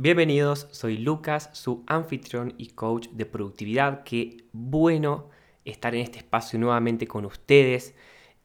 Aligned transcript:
Bienvenidos, 0.00 0.68
soy 0.70 0.96
Lucas, 0.96 1.50
su 1.54 1.82
anfitrión 1.88 2.54
y 2.56 2.68
coach 2.68 3.08
de 3.08 3.26
productividad. 3.26 4.04
Qué 4.04 4.44
bueno 4.52 5.28
estar 5.64 5.92
en 5.92 6.02
este 6.02 6.18
espacio 6.18 6.56
nuevamente 6.56 7.08
con 7.08 7.24
ustedes, 7.24 7.96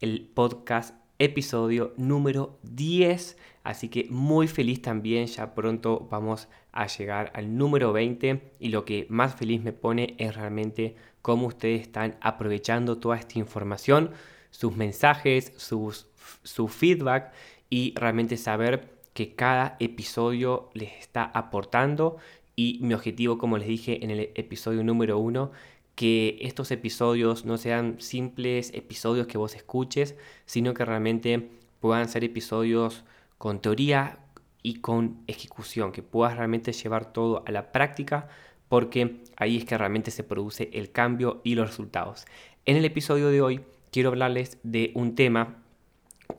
el 0.01 0.27
podcast 0.33 0.95
episodio 1.19 1.93
número 1.95 2.57
10. 2.63 3.37
Así 3.63 3.89
que 3.89 4.07
muy 4.09 4.47
feliz 4.47 4.81
también, 4.81 5.27
ya 5.27 5.53
pronto 5.53 6.07
vamos 6.09 6.47
a 6.71 6.87
llegar 6.87 7.31
al 7.35 7.55
número 7.55 7.93
20 7.93 8.55
y 8.57 8.69
lo 8.69 8.83
que 8.83 9.05
más 9.09 9.35
feliz 9.35 9.61
me 9.61 9.73
pone 9.73 10.15
es 10.17 10.35
realmente 10.35 10.95
cómo 11.21 11.45
ustedes 11.45 11.81
están 11.81 12.17
aprovechando 12.21 12.97
toda 12.97 13.17
esta 13.17 13.37
información, 13.37 14.09
sus 14.49 14.75
mensajes, 14.75 15.53
sus, 15.57 16.07
su 16.41 16.67
feedback 16.67 17.31
y 17.69 17.93
realmente 17.95 18.37
saber 18.37 18.92
que 19.13 19.35
cada 19.35 19.77
episodio 19.79 20.69
les 20.73 20.91
está 20.99 21.23
aportando 21.23 22.17
y 22.55 22.79
mi 22.81 22.93
objetivo, 22.93 23.37
como 23.37 23.57
les 23.57 23.67
dije 23.67 24.03
en 24.03 24.11
el 24.11 24.31
episodio 24.35 24.83
número 24.83 25.17
1, 25.17 25.51
que 25.95 26.37
estos 26.41 26.71
episodios 26.71 27.45
no 27.45 27.57
sean 27.57 27.99
simples 27.99 28.71
episodios 28.73 29.27
que 29.27 29.37
vos 29.37 29.55
escuches, 29.55 30.15
sino 30.45 30.73
que 30.73 30.85
realmente 30.85 31.49
puedan 31.79 32.09
ser 32.09 32.23
episodios 32.23 33.03
con 33.37 33.59
teoría 33.59 34.19
y 34.61 34.75
con 34.75 35.23
ejecución, 35.27 35.91
que 35.91 36.01
puedas 36.01 36.37
realmente 36.37 36.71
llevar 36.71 37.11
todo 37.11 37.43
a 37.45 37.51
la 37.51 37.71
práctica, 37.71 38.29
porque 38.69 39.21
ahí 39.35 39.57
es 39.57 39.65
que 39.65 39.77
realmente 39.77 40.09
se 40.09 40.23
produce 40.23 40.69
el 40.73 40.91
cambio 40.91 41.41
y 41.43 41.55
los 41.55 41.67
resultados. 41.67 42.25
En 42.65 42.77
el 42.77 42.85
episodio 42.85 43.27
de 43.29 43.41
hoy 43.41 43.61
quiero 43.91 44.09
hablarles 44.09 44.57
de 44.63 44.91
un 44.95 45.15
tema 45.15 45.57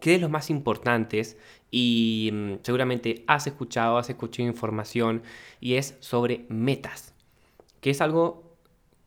que 0.01 0.15
es 0.17 0.21
los 0.21 0.31
más 0.31 0.51
importantes 0.51 1.37
y 1.77 2.31
mm, 2.33 2.53
seguramente 2.63 3.25
has 3.27 3.49
escuchado, 3.49 3.99
has 3.99 4.09
escuchado 4.09 4.49
información 4.49 5.25
y 5.59 5.75
es 5.75 5.97
sobre 5.99 6.47
metas, 6.49 7.15
que 7.81 7.91
es 7.91 8.01
algo 8.01 8.57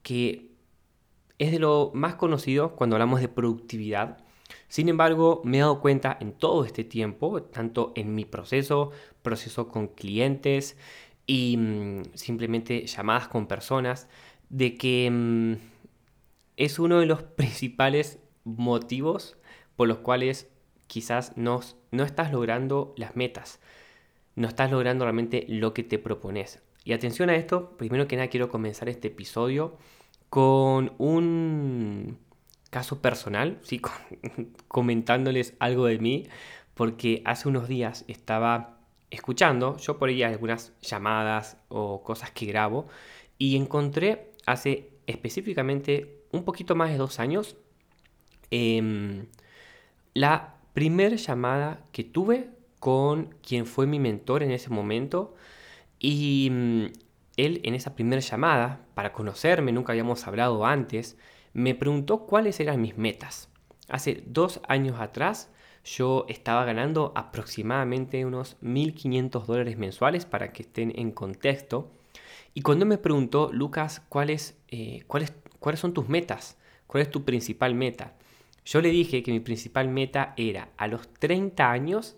que 0.04 0.52
es 1.40 1.54
de 1.54 1.60
lo 1.60 1.92
más 1.94 2.16
conocido 2.16 2.76
cuando 2.76 2.98
hablamos 2.98 3.22
de 3.22 3.30
productividad. 3.30 4.18
Sin 4.68 4.90
embargo, 4.90 5.42
me 5.46 5.58
he 5.58 5.60
dado 5.62 5.80
cuenta 5.80 6.18
en 6.20 6.34
todo 6.34 6.66
este 6.66 6.84
tiempo, 6.84 7.42
tanto 7.42 7.94
en 7.96 8.14
mi 8.14 8.26
proceso, 8.26 8.92
proceso 9.22 9.70
con 9.70 9.88
clientes 9.88 10.76
y 11.26 11.56
mm, 11.56 12.16
simplemente 12.16 12.86
llamadas 12.86 13.30
con 13.30 13.48
personas, 13.48 14.10
de 14.50 14.76
que 14.76 15.10
mm, 15.10 15.54
es 16.58 16.80
uno 16.80 17.00
de 17.00 17.06
los 17.06 17.24
principales 17.38 18.20
motivos 18.44 19.38
por 19.78 19.88
los 19.88 20.00
cuales 20.00 20.50
quizás 20.88 21.38
no, 21.38 21.62
no 21.92 22.04
estás 22.04 22.32
logrando 22.32 22.94
las 22.98 23.16
metas, 23.16 23.60
no 24.36 24.48
estás 24.48 24.72
logrando 24.72 25.06
realmente 25.06 25.46
lo 25.48 25.74
que 25.74 25.84
te 25.84 26.00
propones. 26.00 26.62
Y 26.84 26.94
atención 26.94 27.30
a 27.30 27.36
esto, 27.36 27.78
primero 27.78 28.08
que 28.08 28.16
nada 28.16 28.30
quiero 28.30 28.50
comenzar 28.50 28.88
este 28.90 29.10
episodio 29.10 29.78
con 30.30 30.94
un 30.98 32.18
caso 32.70 33.02
personal, 33.02 33.60
¿sí? 33.62 33.82
comentándoles 34.68 35.56
algo 35.60 35.86
de 35.86 36.00
mí, 36.00 36.28
porque 36.74 37.22
hace 37.26 37.48
unos 37.48 37.68
días 37.68 38.06
estaba 38.08 38.78
escuchando, 39.10 39.78
yo 39.78 39.98
por 39.98 40.10
ahí 40.10 40.24
algunas 40.24 40.74
llamadas 40.82 41.58
o 41.70 42.04
cosas 42.04 42.32
que 42.32 42.46
grabo, 42.46 42.88
y 43.38 43.56
encontré 43.56 44.32
hace 44.46 44.92
específicamente 45.08 46.24
un 46.32 46.44
poquito 46.44 46.76
más 46.76 46.92
de 46.92 46.98
dos 46.98 47.20
años 47.20 47.56
em, 48.52 49.28
la 50.14 50.57
primera 50.78 51.16
llamada 51.16 51.84
que 51.92 52.04
tuve 52.04 52.52
con 52.80 53.34
quien 53.42 53.66
fue 53.66 53.88
mi 53.88 53.98
mentor 53.98 54.44
en 54.44 54.52
ese 54.52 54.70
momento 54.70 55.34
y 55.98 56.50
mm, 56.52 56.86
él 57.36 57.62
en 57.64 57.74
esa 57.74 57.96
primera 57.96 58.22
llamada, 58.22 58.86
para 58.94 59.12
conocerme, 59.12 59.72
nunca 59.72 59.94
habíamos 59.94 60.28
hablado 60.28 60.68
antes, 60.68 61.18
me 61.52 61.74
preguntó 61.74 62.28
cuáles 62.28 62.60
eran 62.60 62.80
mis 62.80 62.96
metas. 62.96 63.50
Hace 63.90 64.24
dos 64.28 64.62
años 64.68 65.02
atrás 65.02 65.50
yo 65.84 66.28
estaba 66.30 66.64
ganando 66.64 67.12
aproximadamente 67.16 68.24
unos 68.24 68.56
1.500 68.62 69.48
dólares 69.48 69.80
mensuales 69.80 70.28
para 70.28 70.54
que 70.54 70.62
estén 70.62 70.94
en 70.96 71.10
contexto. 71.10 71.90
Y 72.54 72.62
cuando 72.62 72.86
me 72.86 73.00
preguntó, 73.00 73.50
Lucas, 73.52 74.04
¿cuáles, 74.10 74.60
eh, 74.68 75.06
cuáles, 75.08 75.34
¿cuáles 75.58 75.80
son 75.80 75.96
tus 75.96 76.08
metas? 76.08 76.60
¿Cuál 76.86 77.02
es 77.02 77.10
tu 77.10 77.26
principal 77.26 77.74
meta? 77.74 78.14
Yo 78.68 78.82
le 78.82 78.90
dije 78.90 79.24
que 79.24 79.32
mi 79.32 79.40
principal 79.40 79.88
meta 79.88 80.34
era 80.36 80.72
a 80.76 80.88
los 80.88 81.08
30 81.14 81.72
años, 81.72 82.18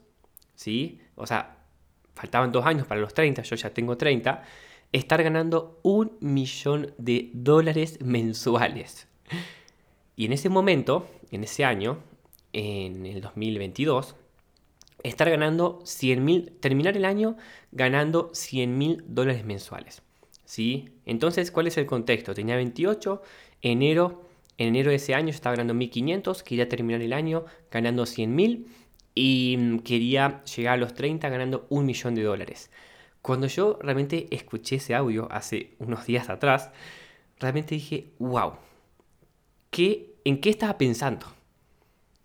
¿sí? 0.56 1.00
O 1.14 1.28
sea, 1.28 1.58
faltaban 2.16 2.52
dos 2.52 2.66
años 2.66 2.88
para 2.88 3.00
los 3.00 3.14
30, 3.14 3.44
yo 3.44 3.56
ya 3.56 3.70
tengo 3.70 3.98
30 3.98 4.44
estar 4.92 5.22
ganando 5.22 5.80
un 5.84 6.18
millón 6.22 6.96
de 6.98 7.30
dólares 7.34 8.00
mensuales. 8.02 9.08
Y 10.16 10.26
en 10.26 10.34
ese 10.34 10.50
momento, 10.50 11.08
en 11.30 11.44
ese 11.44 11.66
año, 11.66 12.00
en 12.52 13.06
el 13.06 13.22
2022, 13.22 14.16
estar 15.04 15.30
ganando 15.30 15.82
100 15.84 16.26
mil, 16.26 16.52
terminar 16.60 16.98
el 16.98 17.06
año 17.06 17.38
ganando 17.72 18.32
100 18.34 18.76
mil 18.76 19.04
dólares 19.06 19.46
mensuales. 19.46 20.02
¿sí? 20.46 20.90
Entonces, 21.06 21.52
¿cuál 21.52 21.68
es 21.68 21.78
el 21.78 21.86
contexto? 21.86 22.34
Tenía 22.34 22.56
28, 22.56 23.22
enero, 23.62 24.29
en 24.60 24.68
enero 24.68 24.90
de 24.90 24.98
ese 24.98 25.16
año 25.16 25.30
estaba 25.30 25.56
ganando 25.56 25.74
1500, 25.74 26.44
quería 26.44 26.68
terminar 26.68 27.02
el 27.02 27.14
año 27.14 27.46
ganando 27.72 28.06
100 28.06 28.36
mil 28.36 28.68
y 29.16 29.56
mm, 29.58 29.80
quería 29.80 30.44
llegar 30.44 30.74
a 30.74 30.78
los 30.78 30.94
30 30.94 31.30
ganando 31.30 31.66
un 31.70 31.86
millón 31.86 32.14
de 32.14 32.24
dólares. 32.24 32.70
Cuando 33.22 33.48
yo 33.48 33.80
realmente 33.82 34.28
escuché 34.32 34.76
ese 34.76 34.96
audio 34.96 35.32
hace 35.32 35.76
unos 35.80 36.06
días 36.06 36.30
atrás, 36.30 36.72
realmente 37.40 37.76
dije, 37.76 38.12
wow, 38.20 38.56
¿qué, 39.72 40.16
¿en 40.26 40.42
qué 40.42 40.50
estaba 40.50 40.78
pensando? 40.78 41.26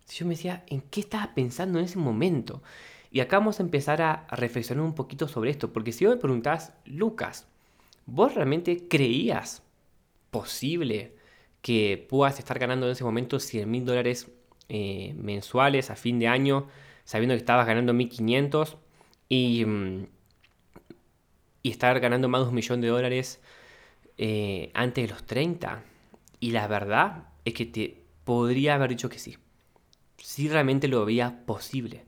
Yo 0.08 0.26
me 0.26 0.34
decía, 0.34 0.64
¿en 0.66 0.80
qué 0.80 1.00
estaba 1.00 1.34
pensando 1.34 1.78
en 1.78 1.84
ese 1.84 1.98
momento? 1.98 2.64
Y 3.12 3.20
acá 3.20 3.38
vamos 3.38 3.60
a 3.60 3.62
empezar 3.62 4.02
a 4.02 4.26
reflexionar 4.32 4.84
un 4.84 4.96
poquito 4.96 5.28
sobre 5.28 5.50
esto, 5.50 5.72
porque 5.72 5.92
si 5.92 6.04
vos 6.04 6.16
me 6.16 6.20
preguntás, 6.20 6.72
Lucas, 6.84 7.46
¿vos 8.06 8.34
realmente 8.34 8.88
creías 8.88 9.62
posible 10.32 11.14
que 11.64 12.06
puedas 12.08 12.38
estar 12.38 12.60
ganando 12.60 12.86
en 12.86 12.92
ese 12.92 13.02
momento 13.02 13.40
100 13.40 13.68
mil 13.70 13.84
dólares 13.84 14.30
eh, 14.68 15.14
mensuales 15.16 15.90
a 15.90 15.96
fin 15.96 16.18
de 16.20 16.28
año, 16.28 16.68
sabiendo 17.04 17.34
que 17.34 17.38
estabas 17.38 17.66
ganando 17.66 17.92
1500? 17.94 18.76
Y 19.30 19.64
mm, 19.64 20.04
y 21.64 21.70
estar 21.70 21.98
ganando 21.98 22.28
más 22.28 22.42
de 22.42 22.48
un 22.48 22.54
millón 22.54 22.82
de 22.82 22.88
dólares 22.88 23.40
eh, 24.18 24.70
antes 24.74 25.08
de 25.08 25.14
los 25.14 25.24
30. 25.24 25.82
Y 26.38 26.50
la 26.50 26.68
verdad 26.68 27.28
es 27.46 27.54
que 27.54 27.64
te 27.64 28.04
podría 28.24 28.74
haber 28.74 28.90
dicho 28.90 29.08
que 29.08 29.18
sí. 29.18 29.38
Si 30.18 30.46
realmente 30.46 30.88
lo 30.88 31.06
veía 31.06 31.42
posible. 31.46 32.04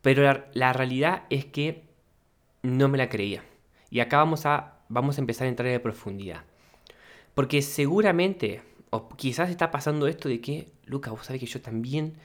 Pero 0.00 0.44
la, 0.52 0.72
realidad 0.72 1.24
es 1.28 1.44
que 1.44 1.86
no 2.62 2.88
me 2.88 2.98
la 2.98 3.08
creía. 3.08 3.42
Y 3.90 3.98
acá 3.98 4.18
vamos 4.18 4.46
a, 4.46 4.78
vamos 4.88 5.18
a 5.18 5.22
empezar 5.22 5.46
a 5.46 5.50
entrar 5.50 5.68
en 5.68 5.82
profundidad. 5.82 6.44
Porque 7.34 7.62
seguramente, 7.62 8.62
o 8.90 9.08
quizás 9.10 9.50
está 9.50 9.70
pasando 9.70 10.06
esto 10.06 10.28
de 10.28 10.40
que, 10.40 10.72
Lucas, 10.84 11.12
vos 11.12 11.26
sabés 11.26 11.40
que 11.40 11.46
yo 11.46 11.60
también 11.60 12.18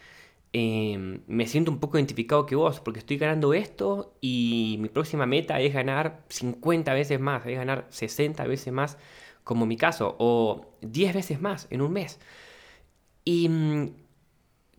Em, 0.55 1.21
me 1.25 1.47
siento 1.47 1.71
un 1.71 1.79
poco 1.79 1.97
identificado 1.97 2.45
que 2.45 2.55
vos, 2.55 2.79
porque 2.79 2.99
estoy 2.99 3.17
ganando 3.17 3.55
esto 3.55 4.15
y 4.21 4.77
mi 4.79 4.87
próxima 4.87 5.25
meta 5.25 5.59
es 5.59 5.73
ganar 5.73 6.23
50 6.29 6.93
veces 6.93 7.19
más, 7.19 7.43
es 7.47 7.57
ganar 7.57 7.87
60 7.89 8.45
veces 8.45 8.71
más, 8.71 8.99
como 9.43 9.65
mi 9.65 9.77
caso, 9.77 10.15
o 10.19 10.75
10 10.81 11.15
veces 11.15 11.41
más 11.41 11.67
en 11.71 11.81
un 11.81 11.91
mes. 11.93 12.19
Y 13.25 13.49
mm, 13.49 13.95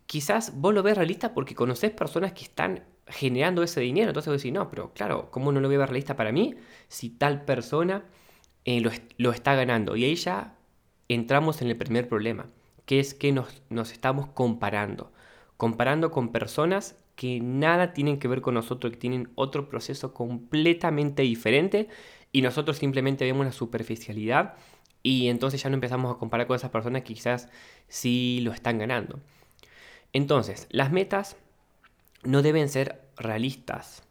quizás 0.05 0.53
vos 0.55 0.73
lo 0.73 0.83
ves 0.83 0.97
realista 0.97 1.33
porque 1.33 1.55
conoces 1.55 1.91
personas 1.91 2.33
que 2.33 2.43
están 2.43 2.83
generando 3.07 3.63
ese 3.63 3.81
dinero, 3.81 4.09
entonces 4.09 4.31
vos 4.31 4.41
decís, 4.41 4.53
no, 4.53 4.69
pero 4.69 4.93
claro, 4.93 5.29
¿cómo 5.31 5.51
no 5.51 5.59
lo 5.59 5.67
voy 5.67 5.75
a 5.75 5.79
ver 5.79 5.89
realista 5.89 6.15
para 6.15 6.31
mí 6.31 6.55
si 6.87 7.09
tal 7.09 7.43
persona 7.45 8.05
eh, 8.65 8.81
lo, 9.17 9.31
está 9.31 9.55
ganando? 9.55 9.95
Y 9.95 10.05
ahí 10.05 10.15
ya 10.15 10.54
entramos 11.09 11.61
en 11.61 11.69
el 11.69 11.77
primer 11.77 12.07
problema, 12.07 12.47
que 12.85 12.99
es 12.99 13.13
que 13.13 13.31
nos, 13.31 13.61
estamos 13.91 14.27
comparando 14.27 15.11
comparando 15.57 16.11
con 16.11 16.31
personas 16.31 16.97
que 17.15 17.39
nada 17.39 17.93
tienen 17.93 18.19
que 18.19 18.27
ver 18.27 18.41
con 18.41 18.55
nosotros, 18.55 18.91
que 18.91 18.99
tienen 18.99 19.29
otro 19.35 19.69
proceso 19.69 20.13
completamente 20.13 21.23
diferente 21.23 21.87
y 22.31 22.41
nosotros 22.41 22.77
simplemente 22.77 23.23
vemos 23.23 23.45
la 23.45 23.51
superficialidad 23.53 24.55
y 25.01 25.29
entonces 25.29 25.61
ya 25.63 25.69
no 25.69 25.75
empezamos 25.75 26.13
a 26.13 26.17
comparar 26.17 26.47
con 26.47 26.55
esas 26.55 26.71
personas 26.71 27.03
quizás 27.03 27.49
sí 27.87 28.41
lo 28.43 28.51
están 28.51 28.77
ganando. 28.77 29.19
Entonces, 30.11 30.67
las 30.71 30.91
metas 30.91 31.37
no 32.23 32.41
deben 32.41 32.69
ser 32.69 33.01
realistas. 33.15 34.03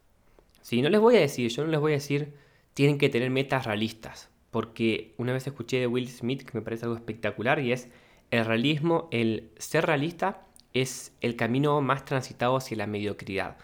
Si 0.62 0.80
no 0.80 0.88
les 0.88 1.00
voy 1.00 1.16
a 1.16 1.20
decir, 1.20 1.50
yo 1.50 1.64
no 1.64 1.70
les 1.70 1.80
voy 1.80 1.92
a 1.92 1.96
decir, 1.96 2.34
tienen 2.72 2.96
que 2.96 3.08
tener 3.08 3.30
metas 3.30 3.66
realistas, 3.66 4.30
porque 4.54 5.16
una 5.18 5.32
vez 5.32 5.48
escuché 5.48 5.80
de 5.80 5.88
Will 5.88 6.08
Smith 6.08 6.44
que 6.44 6.56
me 6.56 6.62
parece 6.62 6.84
algo 6.84 6.94
espectacular 6.94 7.58
y 7.58 7.72
es 7.72 7.88
el 8.30 8.44
realismo, 8.44 9.08
el 9.10 9.50
ser 9.58 9.84
realista 9.84 10.46
es 10.72 11.12
el 11.20 11.34
camino 11.34 11.80
más 11.80 12.04
transitado 12.04 12.54
hacia 12.54 12.76
la 12.76 12.86
mediocridad. 12.86 13.56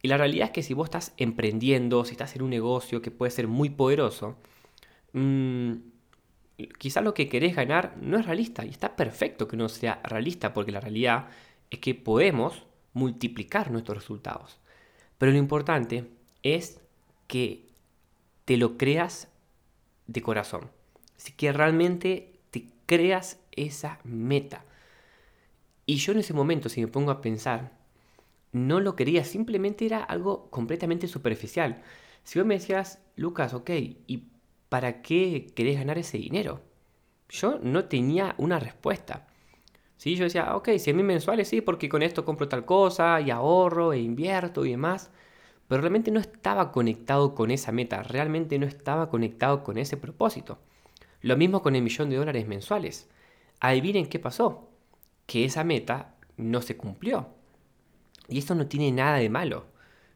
Y 0.00 0.08
la 0.08 0.16
realidad 0.16 0.46
es 0.46 0.52
que 0.52 0.62
si 0.62 0.72
vos 0.72 0.86
estás 0.86 1.12
emprendiendo, 1.18 2.02
si 2.06 2.12
estás 2.12 2.34
en 2.34 2.40
un 2.40 2.48
negocio 2.48 3.02
que 3.02 3.10
puede 3.10 3.30
ser 3.30 3.46
muy 3.46 3.68
poderoso, 3.68 4.38
mmm, 5.12 5.72
quizás 6.78 7.04
lo 7.04 7.12
que 7.12 7.28
querés 7.28 7.54
ganar 7.54 7.98
no 8.00 8.18
es 8.18 8.24
realista. 8.24 8.64
Y 8.64 8.70
está 8.70 8.96
perfecto 8.96 9.48
que 9.48 9.58
no 9.58 9.68
sea 9.68 10.00
realista, 10.02 10.54
porque 10.54 10.72
la 10.72 10.80
realidad 10.80 11.26
es 11.68 11.78
que 11.80 11.94
podemos 11.94 12.64
multiplicar 12.94 13.70
nuestros 13.70 13.98
resultados. 13.98 14.58
Pero 15.18 15.30
lo 15.30 15.36
importante 15.36 16.06
es 16.42 16.80
que 17.26 17.66
te 18.46 18.56
lo 18.56 18.78
creas 18.78 19.28
de 20.08 20.22
corazón. 20.22 20.70
Así 21.16 21.32
que 21.32 21.52
realmente 21.52 22.40
te 22.50 22.66
creas 22.86 23.38
esa 23.52 24.00
meta. 24.02 24.64
Y 25.86 25.96
yo 25.96 26.12
en 26.12 26.18
ese 26.18 26.34
momento, 26.34 26.68
si 26.68 26.80
me 26.80 26.88
pongo 26.88 27.12
a 27.12 27.20
pensar, 27.20 27.72
no 28.52 28.80
lo 28.80 28.96
quería, 28.96 29.24
simplemente 29.24 29.86
era 29.86 30.02
algo 30.02 30.50
completamente 30.50 31.06
superficial. 31.06 31.82
Si 32.24 32.38
vos 32.38 32.46
me 32.46 32.54
decías, 32.54 33.00
Lucas, 33.16 33.54
ok, 33.54 33.70
¿y 33.70 34.24
para 34.68 35.02
qué 35.02 35.46
querés 35.54 35.78
ganar 35.78 35.98
ese 35.98 36.18
dinero? 36.18 36.60
Yo 37.28 37.58
no 37.62 37.84
tenía 37.86 38.34
una 38.38 38.58
respuesta. 38.58 39.28
¿Sí? 39.96 40.14
Yo 40.14 40.24
decía, 40.24 40.54
ok, 40.56 40.70
100 40.78 40.96
mil 40.96 41.04
mensuales, 41.04 41.48
sí, 41.48 41.60
porque 41.60 41.88
con 41.88 42.02
esto 42.02 42.24
compro 42.24 42.48
tal 42.48 42.64
cosa 42.64 43.20
y 43.20 43.30
ahorro 43.30 43.92
e 43.92 43.98
invierto 43.98 44.64
y 44.64 44.70
demás. 44.70 45.10
Pero 45.68 45.82
realmente 45.82 46.10
no 46.10 46.18
estaba 46.18 46.72
conectado 46.72 47.34
con 47.34 47.50
esa 47.50 47.72
meta, 47.72 48.02
realmente 48.02 48.58
no 48.58 48.66
estaba 48.66 49.10
conectado 49.10 49.62
con 49.62 49.76
ese 49.76 49.98
propósito. 49.98 50.58
Lo 51.20 51.36
mismo 51.36 51.62
con 51.62 51.76
el 51.76 51.82
millón 51.82 52.10
de 52.10 52.16
dólares 52.16 52.46
mensuales. 52.48 53.08
Adivinen 53.60 54.06
qué 54.06 54.18
pasó. 54.18 54.70
Que 55.26 55.44
esa 55.44 55.64
meta 55.64 56.14
no 56.36 56.62
se 56.62 56.76
cumplió. 56.76 57.28
Y 58.28 58.38
eso 58.38 58.54
no 58.54 58.66
tiene 58.66 58.92
nada 58.92 59.18
de 59.18 59.28
malo. 59.28 59.66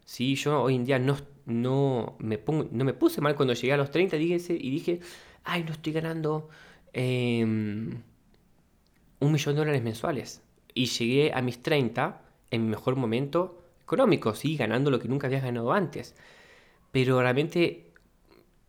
¿Sí? 0.05 0.37
Yo 0.37 0.63
hoy 0.63 0.77
en 0.77 0.85
día 0.85 0.99
no, 0.99 1.17
no, 1.45 2.17
me, 2.19 2.39
pongo, 2.39 2.69
no 2.71 2.85
me 2.85 2.95
puse 2.95 3.21
mal 3.21 3.35
cuando 3.35 3.55
llegué 3.55 3.73
a 3.73 3.77
los 3.77 3.91
30 3.91 4.17
y 4.17 4.71
dije, 4.71 5.01
ay, 5.45 5.65
no 5.65 5.73
estoy 5.73 5.93
ganando 5.93 6.49
em, 6.93 8.03
un 9.21 9.33
millón 9.33 9.55
de 9.55 9.59
dólares 9.61 9.83
mensuales. 9.83 10.43
Y 10.73 10.87
llegué 10.87 11.33
a 11.35 11.43
mis 11.43 11.63
30 11.63 12.23
en 12.51 12.65
mi 12.65 12.71
mejor 12.71 12.97
momento 12.97 13.62
económico, 13.93 14.35
sí, 14.35 14.56
ganando 14.56 14.91
lo 14.91 14.99
que 14.99 15.09
nunca 15.09 15.27
había 15.27 15.41
ganado 15.41 15.73
antes. 15.73 16.15
Pero 16.93 17.21
realmente, 17.21 17.93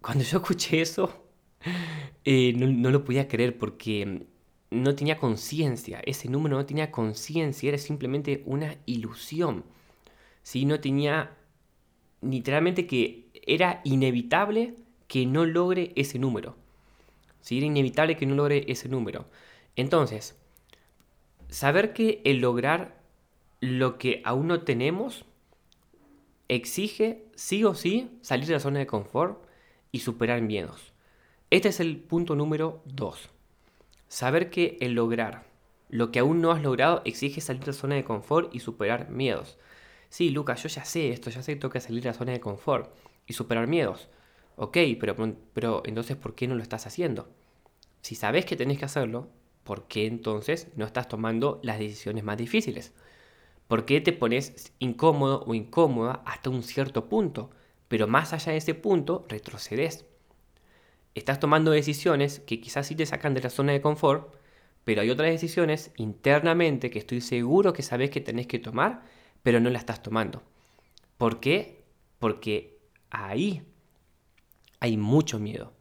cuando 0.02 0.24
yo 0.24 0.40
escuché 0.40 0.82
eso, 0.82 1.26
eh, 2.26 2.54
no, 2.54 2.92
lo 2.92 3.06
podía 3.06 3.30
creer 3.30 3.58
porque 3.58 4.26
no 4.70 4.96
tenía 4.96 5.18
conciencia. 5.18 6.02
Ese 6.06 6.30
número 6.30 6.58
no 6.58 6.66
tenía 6.66 6.92
conciencia, 6.92 7.70
era 7.70 7.78
simplemente 7.78 8.44
una 8.46 8.76
ilusión. 8.86 9.64
¿sí? 10.42 10.66
No 10.66 10.82
tenía 10.82 11.38
literalmente 12.22 12.86
que 12.86 13.30
era 13.46 13.82
inevitable 13.86 14.76
que 15.08 15.26
no 15.26 15.46
logre 15.46 15.94
ese 15.96 16.20
número. 16.20 16.58
¿sí? 17.40 17.60
Era 17.60 17.68
inevitable 17.68 18.18
que 18.18 18.26
no 18.26 18.36
logre 18.36 18.66
ese 18.68 18.90
número. 18.90 19.26
Entonces, 19.78 20.38
saber 21.50 21.94
que 21.94 22.22
el 22.26 22.40
lograr 22.40 23.03
lo 23.64 23.98
que 23.98 24.22
aún 24.26 24.48
no 24.48 24.64
tenemos 24.64 25.24
exige 26.50 27.24
sí 27.34 27.64
o 27.64 27.76
sí 27.76 28.12
salir 28.22 28.46
de 28.46 28.56
la 28.56 28.60
zona 28.60 28.80
de 28.80 28.88
confort 28.88 29.42
y 29.94 30.00
superar 30.00 30.42
miedos. 30.42 30.92
Este 31.50 31.70
es 31.70 31.80
el 31.80 31.96
punto 31.96 32.36
número 32.36 32.82
2. 32.84 33.30
Saber 34.10 34.50
que 34.50 34.78
el 34.82 34.96
lograr 34.96 35.46
lo 35.88 36.12
que 36.12 36.20
aún 36.20 36.42
no 36.42 36.52
has 36.52 36.62
logrado 36.62 37.04
exige 37.06 37.40
salir 37.40 37.62
de 37.62 37.68
la 37.68 37.74
zona 37.74 37.96
de 37.96 38.04
confort 38.04 38.54
y 38.54 38.60
superar 38.60 39.10
miedos. 39.10 39.58
Sí, 40.10 40.30
Lucas, 40.30 40.62
yo 40.62 40.68
ya 40.68 40.84
sé 40.84 41.12
esto, 41.12 41.30
ya 41.30 41.42
sé 41.42 41.54
que 41.54 41.62
tengo 41.62 41.80
salir 41.80 42.04
de 42.04 42.10
la 42.10 42.16
zona 42.16 42.34
de 42.34 42.42
confort 42.42 42.94
y 43.28 43.32
superar 43.32 43.68
miedos. 43.68 44.10
Ok, 44.58 44.78
pero, 45.00 45.16
pero 45.54 45.84
entonces, 45.86 46.18
¿por 46.18 46.36
qué 46.36 46.50
no 46.50 46.56
lo 46.56 46.64
estás 46.64 46.86
haciendo? 46.86 47.30
Si 48.02 48.16
sabes 48.16 48.44
que 48.44 48.58
tenés 48.58 48.78
que 48.78 48.86
hacerlo, 48.86 49.30
¿por 49.64 49.88
qué 49.88 50.06
entonces 50.06 50.68
no 50.76 50.84
estás 50.84 51.08
tomando 51.08 51.62
las 51.64 51.80
decisiones 51.80 52.26
más 52.26 52.38
difíciles? 52.38 52.92
¿Por 53.74 53.86
qué 53.86 54.02
te 54.02 54.14
pones 54.14 54.72
incómodo 54.78 55.44
o 55.48 55.56
incómoda 55.56 56.22
hasta 56.28 56.52
un 56.52 56.62
cierto 56.62 57.10
punto? 57.10 57.50
Pero 57.88 58.06
más 58.06 58.32
allá 58.32 58.52
de 58.52 58.60
ese 58.60 58.76
punto, 58.76 59.26
retrocedes. 59.28 60.06
Estás 61.16 61.40
tomando 61.40 61.72
decisiones 61.72 62.40
que 62.40 62.62
quizás 62.62 62.86
sí 62.86 62.94
te 62.96 63.08
sacan 63.08 63.34
de 63.34 63.42
la 63.42 63.50
zona 63.50 63.72
de 63.72 63.82
confort, 63.82 64.32
pero 64.84 65.02
hay 65.02 65.10
otras 65.10 65.32
decisiones 65.32 65.90
internamente 65.98 66.92
que 66.92 67.00
estoy 67.00 67.20
seguro 67.20 67.74
que 67.74 67.82
sabes 67.82 68.12
que 68.12 68.22
tenés 68.22 68.46
que 68.46 68.60
tomar 68.60 69.02
pero 69.42 69.60
no 69.60 69.72
la 69.72 69.80
estás 69.80 70.04
tomando. 70.04 70.44
¿Por 71.18 71.40
qué? 71.40 71.84
Porque 72.20 72.78
ahí 73.10 73.64
hay 74.82 74.98
mucho 74.98 75.40
miedo, 75.40 75.74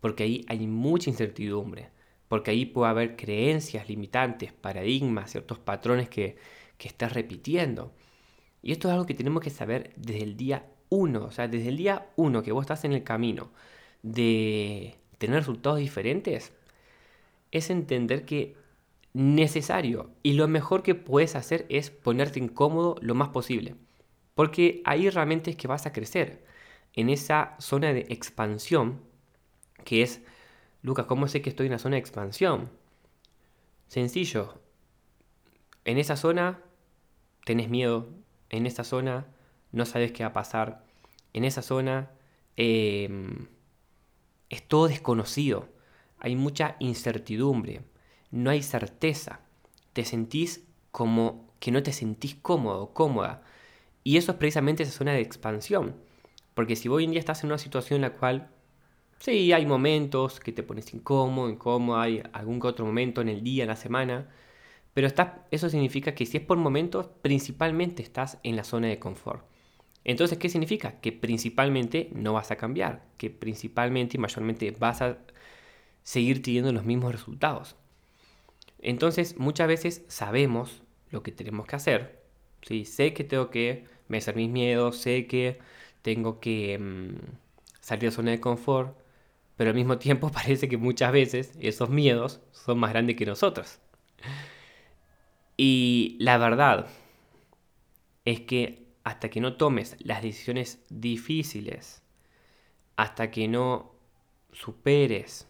porque 0.00 0.24
ahí 0.24 0.44
hay 0.48 0.66
mucha 0.66 1.10
incertidumbre, 1.10 1.90
porque 2.26 2.50
ahí 2.50 2.66
puede 2.66 2.90
haber 2.90 3.14
creencias 3.14 3.88
limitantes, 3.88 4.52
paradigmas, 4.52 5.30
ciertos 5.30 5.60
patrones 5.60 6.08
que, 6.08 6.38
que 6.78 6.88
estás 6.88 7.12
repitiendo. 7.12 7.92
Y 8.62 8.72
esto 8.72 8.88
es 8.88 8.92
algo 8.92 9.06
que 9.06 9.14
tenemos 9.14 9.42
que 9.42 9.50
saber 9.50 9.92
desde 9.96 10.22
el 10.22 10.36
día 10.36 10.66
uno, 10.88 11.24
o 11.24 11.30
sea, 11.30 11.48
desde 11.48 11.68
el 11.68 11.76
día 11.76 12.08
uno 12.16 12.42
que 12.42 12.52
vos 12.52 12.62
estás 12.62 12.84
en 12.84 12.92
el 12.92 13.02
camino 13.02 13.50
de 14.02 14.96
tener 15.18 15.40
resultados 15.40 15.78
diferentes, 15.78 16.52
es 17.50 17.70
entender 17.70 18.24
que 18.24 18.56
necesario 19.12 20.10
y 20.22 20.34
lo 20.34 20.46
mejor 20.46 20.82
que 20.82 20.94
puedes 20.94 21.36
hacer 21.36 21.64
es 21.68 21.90
ponerte 21.90 22.38
incómodo 22.38 22.96
lo 23.00 23.14
más 23.14 23.30
posible. 23.30 23.74
Porque 24.34 24.82
ahí 24.84 25.08
realmente 25.08 25.50
es 25.50 25.56
que 25.56 25.68
vas 25.68 25.86
a 25.86 25.92
crecer. 25.92 26.44
En 26.92 27.08
esa 27.08 27.56
zona 27.58 27.92
de 27.92 28.06
expansión, 28.10 29.00
que 29.84 30.02
es, 30.02 30.22
Lucas, 30.82 31.06
¿cómo 31.06 31.28
sé 31.28 31.40
que 31.40 31.50
estoy 31.50 31.66
en 31.66 31.72
la 31.72 31.78
zona 31.78 31.94
de 31.94 32.00
expansión? 32.00 32.70
Sencillo. 33.88 34.60
En 35.84 35.98
esa 35.98 36.16
zona 36.16 36.60
tenés 37.46 37.70
miedo. 37.70 38.10
En 38.50 38.66
esa 38.66 38.84
zona 38.84 39.26
no 39.72 39.86
sabes 39.86 40.12
qué 40.12 40.24
va 40.24 40.28
a 40.30 40.32
pasar. 40.34 40.84
En 41.32 41.44
esa 41.44 41.62
zona 41.62 42.10
em, 42.56 43.46
es 44.50 44.62
todo 44.68 44.88
desconocido. 44.88 45.68
Hay 46.18 46.36
mucha 46.36 46.76
incertidumbre 46.80 47.82
no 48.30 48.50
hay 48.50 48.62
certeza. 48.62 49.40
Te 49.92 50.04
sentís 50.04 50.66
como 50.90 51.48
que 51.60 51.70
no 51.70 51.82
te 51.82 51.92
sentís 51.92 52.36
cómodo, 52.36 52.92
cómoda. 52.92 53.42
Y 54.04 54.16
eso 54.18 54.32
es 54.32 54.38
precisamente 54.38 54.82
esa 54.82 54.92
zona 54.92 55.12
de 55.12 55.20
expansión. 55.20 55.96
Porque 56.54 56.76
si 56.76 56.88
hoy 56.88 57.04
en 57.04 57.10
día 57.10 57.20
estás 57.20 57.42
en 57.42 57.50
una 57.50 57.58
situación 57.58 57.96
en 57.96 58.02
la 58.02 58.12
cual, 58.12 58.48
sí, 59.18 59.52
hay 59.52 59.66
momentos 59.66 60.40
que 60.40 60.52
te 60.52 60.62
pones 60.62 60.92
incómodo, 60.94 61.48
incómodo, 61.50 61.98
hay 61.98 62.22
algún 62.32 62.60
que 62.60 62.68
otro 62.68 62.86
momento 62.86 63.20
en 63.20 63.28
el 63.28 63.42
día, 63.42 63.64
en 63.64 63.68
la 63.68 63.76
semana, 63.76 64.28
pero 64.96 65.08
eso 65.50 65.68
significa 65.68 66.14
que 66.14 66.24
si 66.24 66.38
es 66.38 66.42
por 66.42 66.56
momentos, 66.56 67.10
principalmente 67.20 68.02
estás 68.02 68.38
en 68.42 68.56
la 68.56 68.64
zona 68.64 68.86
de 68.86 68.98
confort. 68.98 69.44
Entonces, 70.04 70.38
¿qué 70.38 70.48
significa? 70.48 71.02
Que 71.02 71.12
principalmente 71.12 72.08
no 72.14 72.32
vas 72.32 72.50
a 72.50 72.56
cambiar, 72.56 73.04
que 73.18 73.28
principalmente 73.28 74.16
y 74.16 74.20
mayormente 74.20 74.70
vas 74.70 75.02
a 75.02 75.18
seguir 76.02 76.40
teniendo 76.40 76.72
los 76.72 76.86
mismos 76.86 77.12
resultados. 77.12 77.76
Entonces, 78.78 79.36
muchas 79.36 79.68
veces 79.68 80.02
sabemos 80.08 80.82
lo 81.10 81.22
que 81.22 81.30
tenemos 81.30 81.66
que 81.66 81.76
hacer. 81.76 82.22
¿sí? 82.62 82.86
Sé 82.86 83.12
que 83.12 83.22
tengo 83.22 83.50
que 83.50 83.84
vencer 84.08 84.34
mis 84.34 84.48
miedos, 84.48 84.96
sé 84.96 85.26
que 85.26 85.58
tengo 86.00 86.40
que 86.40 86.78
mm, 86.78 87.16
salir 87.82 88.00
de 88.00 88.06
la 88.06 88.12
zona 88.12 88.30
de 88.30 88.40
confort, 88.40 88.96
pero 89.58 89.68
al 89.68 89.76
mismo 89.76 89.98
tiempo 90.06 90.30
parece 90.30 90.70
que 90.70 90.78
muchas 90.78 91.12
veces 91.12 91.52
esos 91.60 91.90
miedos 91.90 92.40
son 92.52 92.78
más 92.78 92.92
grandes 92.92 93.16
que 93.16 93.26
nosotros. 93.26 93.78
Y 95.56 96.16
la 96.20 96.38
verdad 96.38 96.86
es 98.24 98.40
que 98.40 98.86
hasta 99.04 99.30
que 99.30 99.40
no 99.40 99.56
tomes 99.56 99.96
las 100.00 100.22
decisiones 100.22 100.84
difíciles, 100.90 102.02
hasta 102.96 103.30
que 103.30 103.48
no 103.48 103.92
superes, 104.52 105.48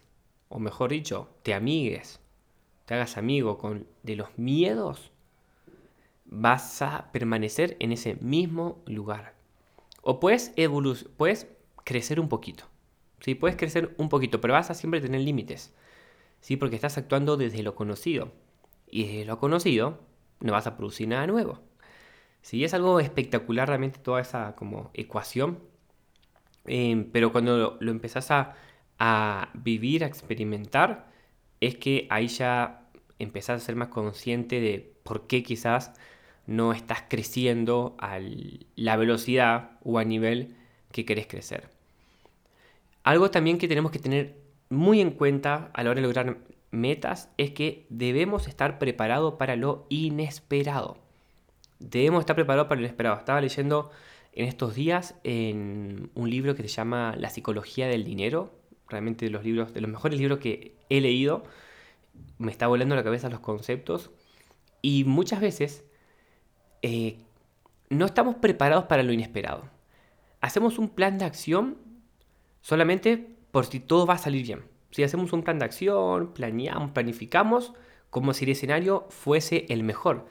o 0.49 0.59
mejor 0.59 0.91
dicho, 0.91 1.29
te 1.43 1.53
amigues 1.53 2.19
te 2.87 2.93
hagas 2.93 3.17
amigo 3.17 3.57
con, 3.57 3.85
de 4.03 4.15
los 4.15 4.29
miedos, 4.37 5.11
vas 6.23 6.81
a 6.81 7.11
permanecer 7.11 7.75
en 7.81 7.91
ese 7.91 8.15
mismo 8.21 8.81
lugar. 8.85 9.33
O 10.01 10.21
puedes, 10.21 10.53
puedes 11.17 11.47
crecer 11.83 12.21
un 12.21 12.29
poquito. 12.29 12.63
¿sí? 13.19 13.35
Puedes 13.35 13.57
crecer 13.57 13.93
un 13.97 14.07
poquito, 14.07 14.39
pero 14.39 14.53
vas 14.53 14.71
a 14.71 14.73
siempre 14.73 15.01
tener 15.01 15.19
límites. 15.19 15.73
¿sí? 16.39 16.55
Porque 16.55 16.77
estás 16.77 16.97
actuando 16.97 17.35
desde 17.35 17.61
lo 17.61 17.75
conocido. 17.75 18.31
Y 18.89 19.05
desde 19.05 19.25
lo 19.25 19.39
conocido 19.39 19.99
no 20.39 20.53
vas 20.53 20.67
a 20.67 20.77
producir 20.77 21.07
nada 21.07 21.27
nuevo. 21.27 21.59
¿sí? 22.41 22.63
Es 22.63 22.73
algo 22.73 22.99
espectacular 22.99 23.67
realmente 23.67 23.99
toda 23.99 24.21
esa 24.21 24.55
como 24.55 24.91
ecuación. 24.93 25.59
Em, 26.65 27.09
pero 27.11 27.31
cuando 27.31 27.57
lo, 27.57 27.77
lo 27.79 27.91
empezás 27.91 28.31
a, 28.31 28.55
a 28.99 29.49
vivir, 29.53 30.03
a 30.03 30.07
experimentar, 30.07 31.07
es 31.61 31.75
que 31.75 32.07
ahí 32.09 32.27
ya 32.27 32.87
empezás 33.19 33.61
a 33.61 33.65
ser 33.65 33.75
más 33.75 33.89
consciente 33.89 34.59
de 34.59 34.93
por 35.03 35.27
qué 35.27 35.43
quizás 35.43 35.93
no 36.45 36.71
estás 36.73 37.03
creciendo 37.09 37.95
a 37.99 38.19
la 38.75 38.95
velocidad 38.95 39.71
o 39.83 39.99
a 39.99 40.03
nivel 40.03 40.55
que 40.91 41.05
querés 41.05 41.27
crecer. 41.27 41.69
Algo 43.03 43.31
también 43.31 43.57
que 43.57 43.67
tenemos 43.67 43.91
que 43.91 43.99
tener 43.99 44.35
muy 44.69 45.01
en 45.01 45.11
cuenta 45.11 45.71
a 45.73 45.83
la 45.83 45.91
hora 45.91 46.01
de 46.01 46.07
lograr 46.07 46.37
metas 46.71 47.29
es 47.37 47.51
que 47.51 47.85
debemos 47.89 48.47
estar 48.47 48.79
preparados 48.79 49.35
para 49.35 49.55
lo 49.55 49.85
inesperado. 49.89 50.97
Debemos 51.79 52.21
estar 52.21 52.35
preparados 52.35 52.67
para 52.67 52.81
lo 52.81 52.85
inesperado. 52.85 53.17
Estaba 53.17 53.41
leyendo 53.41 53.91
en 54.33 54.47
estos 54.47 54.75
días 54.75 55.15
en 55.23 56.09
un 56.15 56.29
libro 56.29 56.55
que 56.55 56.63
se 56.63 56.69
llama 56.69 57.15
La 57.17 57.29
psicología 57.29 57.87
del 57.87 58.03
dinero. 58.03 58.53
Realmente 58.89 59.25
de 59.25 59.31
los 59.31 59.43
libros, 59.43 59.73
de 59.73 59.81
los 59.81 59.89
mejores 59.89 60.19
libros 60.19 60.39
que 60.39 60.75
he 60.89 61.01
leído. 61.01 61.43
Me 62.37 62.51
está 62.51 62.67
volando 62.67 62.95
la 62.95 63.03
cabeza 63.03 63.29
los 63.29 63.39
conceptos. 63.39 64.11
Y 64.81 65.03
muchas 65.03 65.41
veces 65.41 65.85
eh, 66.81 67.17
no 67.89 68.05
estamos 68.05 68.35
preparados 68.35 68.85
para 68.85 69.03
lo 69.03 69.11
inesperado. 69.11 69.69
Hacemos 70.41 70.77
un 70.77 70.89
plan 70.89 71.17
de 71.17 71.25
acción 71.25 71.77
solamente 72.61 73.35
por 73.51 73.65
si 73.65 73.79
todo 73.79 74.05
va 74.05 74.15
a 74.15 74.19
salir 74.19 74.45
bien. 74.45 74.76
Si 74.91 75.03
hacemos 75.03 75.33
un 75.33 75.43
plan 75.43 75.59
de 75.59 75.65
acción, 75.65 76.33
planeamos, 76.33 76.91
planificamos, 76.91 77.73
como 78.09 78.33
si 78.33 78.45
el 78.45 78.51
escenario 78.51 79.07
fuese 79.09 79.65
el 79.69 79.83
mejor. 79.83 80.27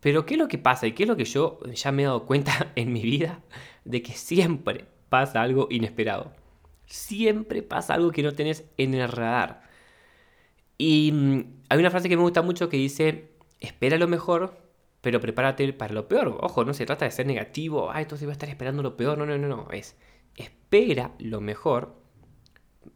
Pero 0.00 0.26
¿qué 0.26 0.34
es 0.34 0.38
lo 0.38 0.48
que 0.48 0.58
pasa? 0.58 0.86
Y 0.86 0.92
qué 0.92 1.04
es 1.04 1.08
lo 1.08 1.16
que 1.16 1.24
yo 1.24 1.60
ya 1.72 1.92
me 1.92 2.02
he 2.02 2.06
dado 2.06 2.26
cuenta 2.26 2.72
en 2.76 2.92
mi 2.92 3.02
vida 3.02 3.40
de 3.84 4.02
que 4.02 4.12
siempre 4.12 4.86
pasa 5.08 5.42
algo 5.42 5.68
inesperado. 5.70 6.32
Siempre 6.86 7.62
pasa 7.62 7.94
algo 7.94 8.10
que 8.10 8.22
no 8.22 8.32
tenés 8.32 8.64
en 8.76 8.94
el 8.94 9.08
radar. 9.08 9.62
Y 10.76 11.12
mm, 11.12 11.62
hay 11.68 11.78
una 11.78 11.90
frase 11.90 12.08
que 12.08 12.16
me 12.16 12.22
gusta 12.22 12.42
mucho 12.42 12.68
que 12.68 12.76
dice, 12.76 13.30
espera 13.60 13.96
lo 13.96 14.08
mejor, 14.08 14.58
pero 15.00 15.20
prepárate 15.20 15.72
para 15.72 15.94
lo 15.94 16.08
peor. 16.08 16.36
Ojo, 16.40 16.64
no 16.64 16.74
se 16.74 16.86
trata 16.86 17.04
de 17.04 17.12
ser 17.12 17.26
negativo, 17.26 17.90
ah, 17.90 18.02
entonces 18.02 18.26
voy 18.26 18.32
a 18.32 18.34
estar 18.34 18.48
esperando 18.48 18.82
lo 18.82 18.96
peor. 18.96 19.16
No, 19.18 19.24
no, 19.26 19.38
no, 19.38 19.48
no. 19.48 19.68
Es, 19.70 19.96
espera 20.36 21.12
lo 21.18 21.40
mejor, 21.40 22.01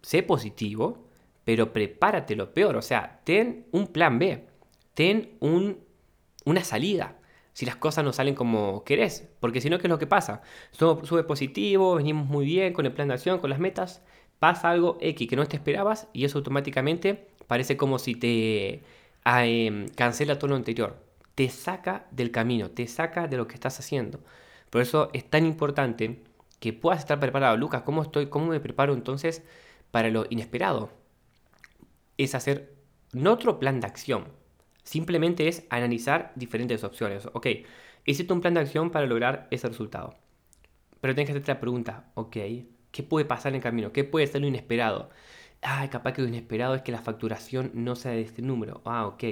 sé 0.03 0.23
positivo, 0.23 1.07
pero 1.45 1.73
prepárate 1.73 2.37
lo 2.37 2.53
peor. 2.53 2.77
O 2.77 2.83
sea, 2.83 3.21
ten 3.25 3.67
un 3.73 3.87
plan 3.89 4.19
B, 4.19 4.47
ten 4.95 5.37
un 5.41 5.87
una 6.47 6.65
salida 6.65 7.17
si 7.53 7.67
las 7.67 7.77
cosas 7.77 8.05
no 8.05 8.13
salen 8.13 8.35
como 8.35 8.85
querés. 8.85 9.29
Porque 9.41 9.61
si 9.61 9.69
no, 9.69 9.79
¿qué 9.79 9.87
es 9.87 9.91
lo 9.91 9.99
que 9.99 10.07
pasa? 10.07 10.43
Sube 10.73 11.25
positivo, 11.25 11.97
venimos 11.97 12.27
muy 12.27 12.47
bien 12.47 12.73
con 12.73 12.87
el 12.87 12.93
plan 12.93 13.09
de 13.09 13.15
acción, 13.15 13.39
con 13.39 13.51
las 13.51 13.59
metas, 13.59 14.03
pasa 14.39 14.71
algo 14.71 14.99
X 15.01 15.29
que 15.29 15.37
no 15.37 15.47
te 15.47 15.57
esperabas 15.57 16.09
y 16.13 16.25
eso 16.25 16.39
automáticamente 16.39 17.29
parece 17.47 17.77
como 17.77 17.99
si 17.99 18.15
te 18.15 18.83
ah, 19.25 19.47
em, 19.47 19.89
cancela 19.89 20.39
todo 20.39 20.51
lo 20.51 20.57
anterior. 20.57 20.97
Te 21.35 21.49
saca 21.49 22.07
del 22.11 22.31
camino, 22.31 22.71
te 22.71 22.87
saca 22.87 23.27
de 23.27 23.37
lo 23.39 23.47
que 23.47 23.55
estás 23.55 23.79
haciendo. 23.81 24.21
Por 24.71 24.83
eso 24.83 25.11
es 25.15 25.25
tan 25.29 25.47
importante 25.47 26.23
que 26.61 26.73
puedas 26.73 27.01
estar 27.01 27.19
preparado. 27.21 27.57
Lucas, 27.57 27.83
¿cómo, 27.83 28.03
estoy, 28.03 28.27
¿cómo 28.27 28.47
me 28.49 28.61
preparo 28.61 28.93
entonces 28.95 29.43
para 29.97 30.11
lo 30.11 30.27
inesperado? 30.29 30.91
Es 32.19 32.35
hacer 32.35 32.77
otro 33.25 33.59
plan 33.59 33.81
de 33.81 33.87
acción, 33.87 34.27
Simplemente 34.83 35.49
es 35.49 35.65
analizar 35.71 36.33
diferentes 36.35 36.85
opciones. 36.85 37.27
Ok, 37.33 37.47
hiciste 38.05 38.31
un 38.35 38.43
plan 38.43 38.53
de 38.53 38.61
acción 38.61 38.91
para 38.91 39.07
lograr 39.07 39.49
ese 39.51 39.69
resultado. 39.69 40.19
Pero 41.01 41.15
tienes 41.15 41.29
que 41.29 41.33
hacerte 41.33 41.53
la 41.55 41.61
pregunta, 41.61 42.13
ok, 42.13 42.37
¿qué 42.91 43.03
puede 43.03 43.25
pasar 43.25 43.53
en 43.53 43.57
el 43.57 43.63
camino? 43.63 43.91
¿Qué 43.95 44.05
puede 44.05 44.27
ser 44.27 44.43
lo 44.43 44.49
inesperado? 44.49 45.09
Ah, 45.63 45.89
capaz 45.89 46.13
que 46.13 46.21
lo 46.21 46.29
inesperado 46.29 46.75
es 46.75 46.83
que 46.83 46.93
la 46.93 47.01
facturación 47.01 47.71
no 47.73 47.97
sea 47.97 48.13
de 48.13 48.21
este 48.21 48.43
número. 48.43 48.83
Ah, 48.85 49.07
ok. 49.07 49.25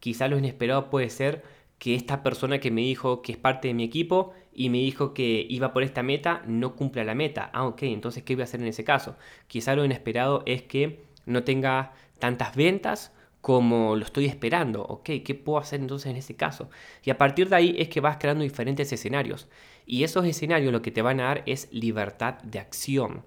Quizá 0.00 0.28
lo 0.28 0.38
inesperado 0.38 0.88
puede 0.88 1.10
ser 1.10 1.42
que 1.78 1.94
esta 1.94 2.22
persona 2.22 2.58
que 2.58 2.70
me 2.70 2.80
dijo 2.80 3.20
que 3.20 3.32
es 3.32 3.38
parte 3.38 3.68
de 3.68 3.74
mi 3.74 3.84
equipo 3.84 4.32
y 4.56 4.70
me 4.70 4.78
dijo 4.78 5.12
que 5.12 5.46
iba 5.48 5.72
por 5.74 5.82
esta 5.82 6.02
meta 6.02 6.42
no 6.46 6.74
cumpla 6.74 7.04
la 7.04 7.14
meta. 7.14 7.50
Ah, 7.52 7.66
ok, 7.66 7.82
entonces 7.82 8.22
¿qué 8.22 8.34
voy 8.34 8.40
a 8.40 8.44
hacer 8.44 8.60
en 8.60 8.68
ese 8.68 8.84
caso? 8.84 9.16
Quizá 9.48 9.76
lo 9.76 9.84
inesperado 9.84 10.42
es 10.46 10.62
que 10.62 11.04
no 11.26 11.44
tenga 11.44 11.92
tantas 12.18 12.56
ventas 12.56 13.12
como 13.42 13.96
lo 13.96 14.04
estoy 14.04 14.24
esperando. 14.24 14.82
Ok, 14.82 15.10
¿qué 15.22 15.34
puedo 15.34 15.58
hacer 15.58 15.80
entonces 15.80 16.10
en 16.10 16.16
ese 16.16 16.36
caso? 16.36 16.70
Y 17.04 17.10
a 17.10 17.18
partir 17.18 17.50
de 17.50 17.56
ahí 17.56 17.76
es 17.78 17.88
que 17.88 18.00
vas 18.00 18.16
creando 18.16 18.44
diferentes 18.44 18.90
escenarios. 18.90 19.46
Y 19.84 20.04
esos 20.04 20.24
escenarios 20.24 20.72
lo 20.72 20.80
que 20.80 20.90
te 20.90 21.02
van 21.02 21.20
a 21.20 21.24
dar 21.24 21.42
es 21.44 21.68
libertad 21.70 22.38
de 22.42 22.58
acción. 22.58 23.24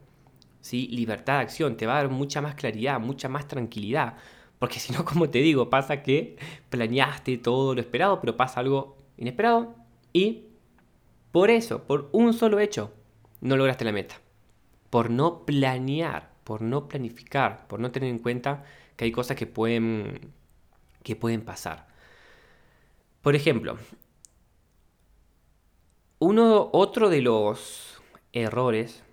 ¿sí? 0.62 0.88
Libertad 0.88 1.36
de 1.36 1.42
acción, 1.42 1.78
te 1.78 1.86
va 1.86 1.94
a 1.94 2.04
dar 2.04 2.10
mucha 2.12 2.42
más 2.42 2.56
claridad, 2.56 3.00
mucha 3.00 3.30
más 3.30 3.48
tranquilidad. 3.48 4.16
Porque 4.58 4.80
si 4.80 4.94
no, 4.94 5.06
como 5.06 5.30
te 5.30 5.40
digo, 5.40 5.70
pasa 5.70 6.02
que 6.02 6.38
planeaste 6.70 7.38
todo 7.38 7.76
lo 7.76 7.82
esperado, 7.82 8.20
pero 8.20 8.36
pasa 8.36 8.60
algo 8.62 8.98
inesperado 9.16 9.76
y 10.12 10.49
por 11.32 11.52
eso, 11.52 11.84
por 11.84 12.10
un 12.12 12.34
solo 12.34 12.60
hecho, 12.60 12.92
no 13.42 13.56
lograste 13.56 13.86
la 13.86 13.92
meta. 13.92 14.16
Por 14.90 15.12
no 15.12 15.46
planear, 15.46 16.32
por 16.44 16.62
no 16.62 16.88
planificar, 16.88 17.68
por 17.68 17.80
no 17.80 17.92
tener 17.92 18.10
en 18.10 18.20
cuenta 18.20 18.64
que 18.96 19.06
hay 19.06 19.12
cosas 19.12 19.38
que 19.38 19.46
pueden, 19.46 20.34
que 21.04 21.16
pueden 21.16 21.42
pasar. 21.42 21.88
Por 23.22 23.36
ejemplo, 23.36 23.78
uno, 26.18 26.70
otro 26.74 27.10
de 27.10 27.22
los 27.22 28.02
errores 28.34 29.04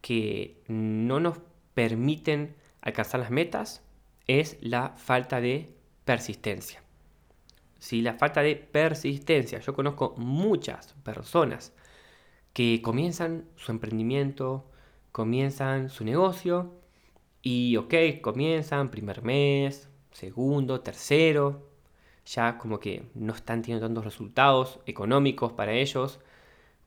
que 0.00 0.62
no 0.68 1.18
nos 1.18 1.38
permiten 1.74 2.54
alcanzar 2.80 3.20
las 3.20 3.30
metas 3.30 3.82
es 4.26 4.56
la 4.60 4.90
falta 4.96 5.40
de 5.40 5.74
persistencia. 6.04 6.83
Si 7.84 8.00
la 8.00 8.14
falta 8.14 8.40
de 8.42 8.56
persistencia. 8.56 9.58
Yo 9.60 9.74
conozco 9.74 10.14
muchas 10.16 10.94
personas 11.02 11.74
que 12.54 12.80
comienzan 12.80 13.44
su 13.56 13.72
emprendimiento, 13.72 14.64
comienzan 15.12 15.90
su 15.90 16.02
negocio 16.02 16.72
y 17.42 17.76
ok, 17.76 18.22
comienzan 18.22 18.90
primer 18.90 19.22
mes, 19.22 19.90
segundo, 20.12 20.80
tercero, 20.80 21.68
ya 22.24 22.56
como 22.56 22.80
que 22.80 23.02
no 23.14 23.34
están 23.34 23.60
teniendo 23.60 23.86
tantos 23.86 24.06
resultados 24.06 24.80
económicos 24.86 25.52
para 25.52 25.74
ellos. 25.74 26.20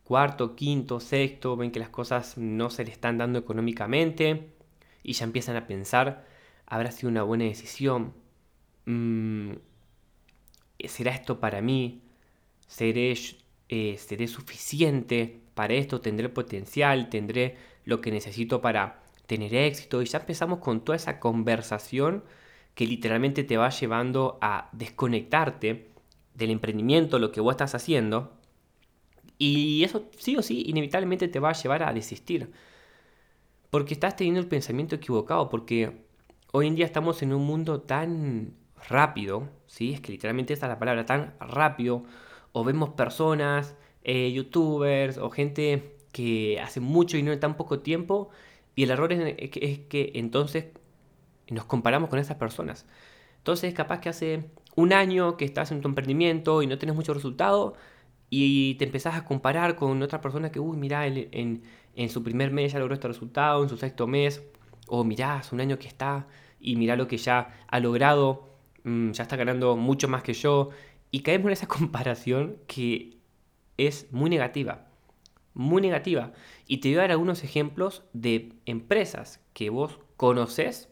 Cuarto, 0.04 0.56
quinto, 0.56 1.00
sexto, 1.00 1.56
ven 1.58 1.70
que 1.70 1.80
las 1.80 1.90
cosas 1.90 2.40
no 2.40 2.72
se 2.72 2.84
le 2.86 2.92
están 2.92 3.20
dando 3.20 3.38
económicamente 3.38 4.50
y 5.04 5.14
ya 5.14 5.26
empiezan 5.26 5.58
a 5.58 5.68
pensar, 5.68 6.26
¿habrá 6.66 6.90
sido 6.90 7.12
una 7.12 7.22
buena 7.22 7.44
decisión? 7.44 8.14
Mm, 8.88 9.37
¿Será 10.88 11.12
esto 11.12 11.40
para 11.40 11.62
mí? 11.62 12.02
¿Seré, 12.68 13.14
eh, 13.70 13.98
¿Seré 13.98 14.28
suficiente 14.28 15.42
para 15.54 15.74
esto? 15.74 16.02
¿Tendré 16.02 16.30
potencial? 16.30 17.10
¿Tendré 17.10 17.58
lo 17.86 18.02
que 18.02 18.12
necesito 18.12 18.62
para 18.62 19.04
tener 19.28 19.54
éxito 19.54 20.02
y 20.02 20.06
ya 20.06 20.20
empezamos 20.20 20.60
con 20.60 20.82
toda 20.82 20.96
esa 20.96 21.20
conversación 21.20 22.24
que 22.76 22.86
literalmente 22.88 23.44
te 23.44 23.58
va 23.58 23.70
llevando 23.70 24.38
a 24.42 24.70
desconectarte 24.72 25.90
del 26.36 26.52
emprendimiento, 26.52 27.20
lo 27.20 27.32
que 27.32 27.42
vos 27.42 27.52
estás 27.52 27.76
haciendo, 27.76 28.38
y 29.38 29.84
eso 29.84 30.10
sí 30.18 30.38
o 30.38 30.42
sí 30.42 30.64
inevitablemente 30.68 31.28
te 31.28 31.40
va 31.40 31.50
a 31.50 31.54
llevar 31.54 31.84
a 31.84 31.94
desistir. 31.94 32.52
Porque 33.70 33.94
estás 33.94 34.16
teniendo 34.16 34.40
el 34.40 34.48
pensamiento 34.48 34.96
equivocado, 34.96 35.50
porque 35.50 36.06
hoy 36.52 36.68
en 36.68 36.76
día 36.76 36.86
estamos 36.86 37.22
en 37.22 37.34
un 37.34 37.46
mundo 37.46 37.82
tan 37.82 38.54
rápido, 38.88 39.50
¿sí? 39.68 39.94
Es 39.94 40.02
que 40.02 40.12
literalmente 40.12 40.54
esa 40.54 40.66
es 40.66 40.70
la 40.72 40.80
palabra, 40.80 41.06
tan 41.06 41.36
rápido, 41.40 42.04
o 42.52 42.64
vemos 42.64 42.90
personas, 42.90 43.76
eh, 44.04 44.32
youtubers, 44.32 45.18
o 45.18 45.30
gente 45.30 45.98
que 46.12 46.60
hace 46.60 46.80
mucho 46.80 47.18
y 47.18 47.24
no 47.24 47.32
en 47.32 47.40
tan 47.40 47.58
poco 47.58 47.80
tiempo, 47.80 48.30
y 48.76 48.84
el 48.84 48.92
error 48.92 49.12
es, 49.12 49.80
que, 49.90 50.12
entonces 50.16 50.66
nos 51.50 51.66
comparamos 51.66 52.10
con 52.10 52.20
esas 52.20 52.38
personas. 52.38 52.86
Entonces, 53.40 53.74
capaz 53.74 54.00
que 54.02 54.10
hace 54.10 54.46
un 54.76 54.94
año 54.94 55.38
que 55.38 55.46
estás 55.46 55.72
en 55.72 55.82
tu 55.82 55.88
emprendimiento 55.88 56.62
y 56.62 56.68
no 56.68 56.78
tienes 56.78 56.96
mucho 56.96 57.14
resultado 57.14 57.76
y 58.30 58.76
te 58.76 58.86
empezás 58.86 59.16
a 59.16 59.26
comparar 59.26 59.76
con 59.76 60.02
otra 60.02 60.22
persona 60.22 60.52
que, 60.52 60.60
uy, 60.60 60.78
mira, 60.78 61.08
en, 61.08 61.62
su 62.10 62.24
primer 62.24 62.52
mes 62.52 62.74
ya 62.74 62.80
logró 62.80 62.94
este 62.94 63.08
resultado, 63.08 63.64
en 63.64 63.70
su 63.70 63.78
sexto 63.78 64.06
mes, 64.06 64.44
o 64.88 65.04
mirá, 65.04 65.38
hace 65.38 65.56
un 65.56 65.62
año 65.62 65.80
que 65.80 65.88
está 65.88 66.28
y 66.60 66.76
mirá 66.76 66.96
lo 66.96 67.08
que 67.08 67.18
ya 67.18 67.56
ha 67.68 67.80
logrado, 67.80 68.48
mm, 68.84 69.12
ya 69.12 69.24
está 69.24 69.36
ganando 69.36 69.76
mucho 69.78 70.08
más 70.08 70.24
que 70.24 70.34
yo. 70.34 70.70
Y 71.12 71.22
caemos 71.22 71.48
en 71.48 71.54
esa 71.54 71.68
comparación 71.78 72.58
que 72.68 73.18
es 73.78 74.08
muy 74.12 74.30
negativa 74.30 74.88
muy 75.58 75.82
negativa. 75.82 76.34
Y 76.68 76.78
te 76.78 76.90
voy 76.90 77.00
a 77.00 77.02
dar 77.02 77.12
algunos 77.12 77.44
ejemplos 77.44 78.04
de 78.14 78.54
empresas 78.66 79.44
que 79.54 79.70
vos 79.72 80.00
conoces 80.16 80.90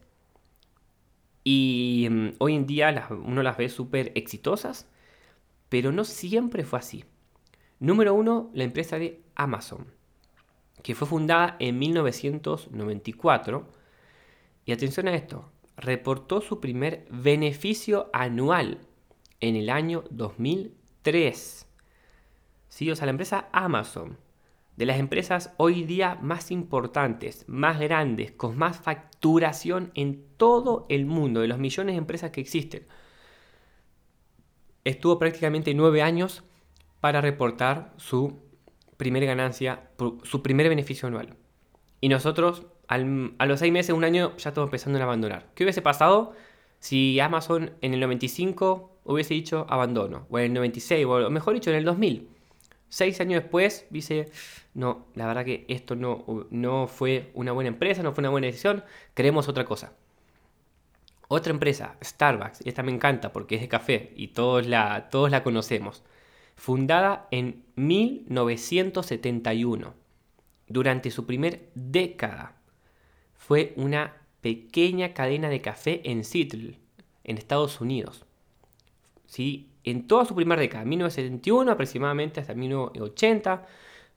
y 1.43 2.07
mm, 2.09 2.29
hoy 2.39 2.55
en 2.55 2.65
día 2.65 3.07
uno 3.11 3.43
las 3.43 3.57
ve 3.57 3.69
súper 3.69 4.11
exitosas, 4.15 4.89
pero 5.69 5.91
no 5.91 6.03
siempre 6.03 6.65
fue 6.65 6.79
así. 6.79 7.05
Número 7.79 8.13
uno, 8.15 8.49
la 8.53 8.63
empresa 8.63 8.97
de 8.97 9.21
Amazon, 9.35 9.85
que 10.81 10.95
fue 10.95 11.07
fundada 11.07 11.55
en 11.59 11.77
1994. 11.77 13.67
Y 14.65 14.71
atención 14.71 15.07
a 15.07 15.13
esto, 15.13 15.51
reportó 15.77 16.41
su 16.41 16.59
primer 16.59 17.05
beneficio 17.09 18.09
anual 18.13 18.79
en 19.39 19.55
el 19.55 19.69
año 19.69 20.03
2000 20.09 20.75
3. 21.05 21.67
¿Sí? 22.67 22.89
O 22.89 22.95
sea, 22.95 23.05
la 23.05 23.11
empresa 23.11 23.47
Amazon, 23.53 24.17
de 24.75 24.87
las 24.87 24.97
empresas 24.97 25.53
hoy 25.57 25.83
día 25.83 26.17
más 26.19 26.49
importantes, 26.49 27.45
más 27.47 27.79
grandes, 27.79 28.31
con 28.31 28.57
más 28.57 28.79
facturación 28.79 29.91
en 29.93 30.25
todo 30.35 30.87
el 30.89 31.05
mundo, 31.05 31.41
de 31.41 31.47
los 31.47 31.59
millones 31.59 31.93
de 31.93 31.99
empresas 31.99 32.31
que 32.31 32.41
existen, 32.41 32.87
estuvo 34.83 35.19
prácticamente 35.19 35.75
nueve 35.75 36.01
años 36.01 36.43
para 37.01 37.21
reportar 37.21 37.93
su 37.97 38.39
primera 38.97 39.27
ganancia, 39.27 39.91
su 40.23 40.41
primer 40.41 40.67
beneficio 40.69 41.07
anual. 41.07 41.37
Y 42.01 42.09
nosotros 42.09 42.65
a 42.87 43.45
los 43.45 43.59
seis 43.59 43.71
meses, 43.71 43.95
un 43.95 44.03
año, 44.03 44.35
ya 44.37 44.49
estamos 44.49 44.67
empezando 44.67 44.99
a 44.99 45.03
abandonar. 45.03 45.47
¿Qué 45.55 45.63
hubiese 45.63 45.81
pasado 45.81 46.33
si 46.79 47.19
Amazon 47.19 47.71
en 47.81 47.93
el 47.93 47.99
95 47.99 48.99
hubiese 49.05 49.33
dicho 49.33 49.65
abandono? 49.69 50.27
O 50.29 50.39
en 50.39 50.45
el 50.45 50.53
96, 50.53 51.05
o 51.05 51.29
mejor 51.29 51.55
dicho, 51.55 51.71
en 51.71 51.77
el 51.77 51.85
2000. 51.85 52.29
Seis 52.89 53.19
años 53.19 53.41
después 53.41 53.87
dice, 53.89 54.29
no, 54.73 55.07
la 55.15 55.27
verdad 55.27 55.45
que 55.45 55.65
esto 55.67 55.95
no, 55.95 56.47
no 56.51 56.87
fue 56.87 57.31
una 57.33 57.51
buena 57.51 57.69
empresa, 57.69 58.03
no 58.03 58.13
fue 58.13 58.21
una 58.21 58.29
buena 58.29 58.47
decisión, 58.47 58.83
queremos 59.13 59.49
otra 59.49 59.65
cosa. 59.65 59.93
Otra 61.27 61.51
empresa, 61.51 61.97
Starbucks, 62.03 62.61
esta 62.65 62.83
me 62.83 62.91
encanta 62.91 63.33
porque 63.33 63.55
es 63.55 63.61
de 63.61 63.67
café 63.67 64.13
y 64.15 64.27
todos 64.29 64.67
la, 64.67 65.09
todos 65.09 65.31
la 65.31 65.43
conocemos. 65.43 66.03
Fundada 66.55 67.27
en 67.31 67.65
1971, 67.75 69.93
durante 70.67 71.11
su 71.11 71.25
primer 71.25 71.69
década, 71.73 72.55
fue 73.47 73.73
una 73.75 74.17
pequeña 74.41 75.13
cadena 75.13 75.49
de 75.49 75.61
café 75.61 76.01
en 76.09 76.23
Seattle, 76.23 76.79
en 77.23 77.37
Estados 77.37 77.79
Unidos. 77.79 78.25
¿Sí? 79.27 79.69
En 79.83 80.07
toda 80.07 80.25
su 80.25 80.33
primera 80.33 80.59
década, 80.59 80.83
1971 80.83 81.71
aproximadamente 81.71 82.39
hasta 82.39 82.55
1980, 82.55 83.67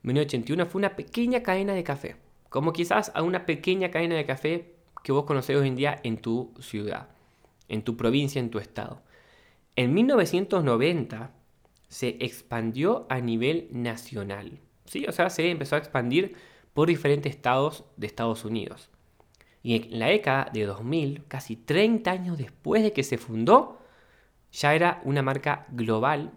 1981 0.01 0.65
fue 0.65 0.79
una 0.79 0.95
pequeña 0.95 1.43
cadena 1.43 1.73
de 1.73 1.83
café. 1.83 2.15
Como 2.49 2.73
quizás 2.73 3.11
a 3.13 3.21
una 3.21 3.45
pequeña 3.45 3.91
cadena 3.91 4.15
de 4.15 4.25
café 4.25 4.73
que 5.03 5.11
vos 5.11 5.25
conocés 5.25 5.55
hoy 5.57 5.67
en 5.67 5.75
día 5.75 5.99
en 6.03 6.17
tu 6.17 6.51
ciudad, 6.59 7.09
en 7.67 7.83
tu 7.83 7.95
provincia, 7.97 8.39
en 8.39 8.49
tu 8.49 8.57
estado. 8.57 9.03
En 9.75 9.93
1990 9.93 11.31
se 11.87 12.17
expandió 12.19 13.05
a 13.09 13.19
nivel 13.19 13.67
nacional. 13.69 14.59
¿sí? 14.85 15.05
O 15.07 15.11
sea, 15.11 15.29
se 15.29 15.51
empezó 15.51 15.75
a 15.75 15.79
expandir 15.79 16.35
por 16.73 16.87
diferentes 16.87 17.35
estados 17.35 17.83
de 17.95 18.07
Estados 18.07 18.43
Unidos. 18.43 18.88
Y 19.61 19.75
en 19.75 19.99
la 19.99 20.07
década 20.07 20.49
de 20.53 20.65
2000, 20.65 21.25
casi 21.27 21.55
30 21.55 22.11
años 22.11 22.37
después 22.37 22.81
de 22.83 22.93
que 22.93 23.03
se 23.03 23.17
fundó, 23.17 23.79
ya 24.51 24.73
era 24.73 25.01
una 25.03 25.21
marca 25.21 25.67
global. 25.69 26.31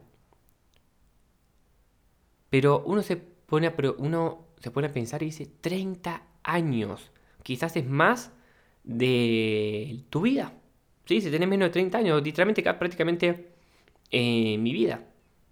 Pero 2.51 2.83
uno 2.85 3.03
se 3.03 3.17
pone 3.17 3.69
a, 3.69 3.75
uno 3.99 4.47
se 4.59 4.71
pone 4.71 4.89
a 4.89 4.93
pensar 4.93 5.23
y 5.23 5.27
dice, 5.27 5.47
30 5.61 6.23
años. 6.43 7.11
Quizás 7.43 7.77
es 7.77 7.87
más 7.87 8.33
de 8.85 10.05
tu 10.11 10.23
vida. 10.23 10.53
¿Sí? 11.05 11.21
Si 11.21 11.31
tenés 11.31 11.49
menos 11.49 11.69
de 11.69 11.73
30 11.73 11.99
años, 11.99 12.23
literalmente 12.23 12.63
prácticamente 12.63 13.53
eh, 14.11 14.59
mi 14.59 14.73
vida 14.73 15.05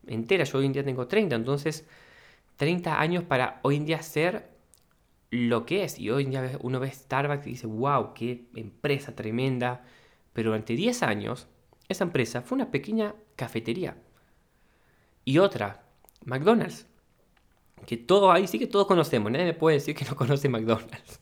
entera. 0.06 0.44
Yo 0.44 0.58
hoy 0.58 0.66
en 0.66 0.72
día 0.72 0.84
tengo 0.84 1.06
30, 1.06 1.34
entonces 1.34 1.86
30 2.56 3.00
años 3.00 3.24
para 3.24 3.60
hoy 3.62 3.76
en 3.76 3.86
día 3.86 4.02
ser 4.02 4.50
lo 5.30 5.64
que 5.64 5.84
es. 5.84 5.98
Y 5.98 6.10
hoy 6.10 6.24
día 6.26 6.58
uno 6.60 6.80
ve 6.80 6.90
Starbucks 6.90 7.46
y 7.46 7.50
dice, 7.50 7.66
wow, 7.66 8.12
qué 8.14 8.46
empresa 8.54 9.14
tremenda. 9.14 9.84
Pero 10.32 10.50
durante 10.50 10.74
10 10.74 11.02
años, 11.02 11.48
esa 11.88 12.04
empresa 12.04 12.42
fue 12.42 12.56
una 12.56 12.70
pequeña 12.70 13.14
cafetería. 13.36 13.96
Y 15.24 15.38
otra, 15.38 15.84
McDonald's. 16.24 16.86
Que 17.86 17.96
todo 17.96 18.30
ahí 18.30 18.46
sí 18.46 18.58
que 18.58 18.66
todos 18.66 18.86
conocemos. 18.86 19.32
Nadie 19.32 19.46
me 19.46 19.54
puede 19.54 19.76
decir 19.76 19.94
que 19.94 20.04
no 20.04 20.14
conoce 20.14 20.48
McDonald's. 20.48 21.20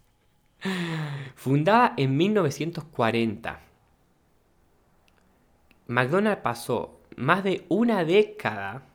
Fundada 1.36 1.94
en 1.96 2.16
1940. 2.16 3.60
McDonald's 5.86 6.42
pasó 6.42 7.00
más 7.16 7.44
de 7.44 7.64
una 7.68 8.04
década 8.04 8.86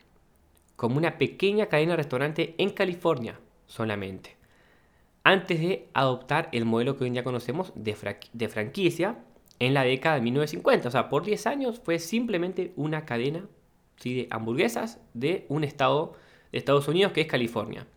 como 0.75 0.97
una 0.97 1.17
pequeña 1.17 1.67
cadena 1.67 1.91
de 1.91 1.97
restaurante 1.97 2.55
en 2.57 2.71
California 2.71 3.39
solamente 3.65 4.42
antes 5.23 5.59
de 5.59 5.87
adoptar 5.93 6.49
el 6.51 6.65
modelo 6.65 6.97
que 6.97 7.05
hoy 7.05 7.07
en 7.07 7.13
día 7.13 7.23
conocemos 7.23 7.71
de, 7.75 7.95
franquicia 8.49 9.19
en 9.59 9.73
la 9.73 9.83
década 9.83 10.15
de 10.15 10.21
1950. 10.21 10.87
O 10.87 10.91
sea, 10.91 11.09
por 11.09 11.23
10 11.23 11.47
años 11.47 11.81
fue 11.83 11.99
simplemente 11.99 12.73
una 12.75 13.05
cadena 13.05 13.47
de 14.03 14.27
hamburguesas 14.31 14.99
de 15.13 15.45
un 15.47 15.63
estado 15.63 16.13
de 16.51 16.57
Estados 16.57 16.87
Unidos 16.87 17.13
que 17.13 17.21
es 17.21 17.27
California. 17.27 17.87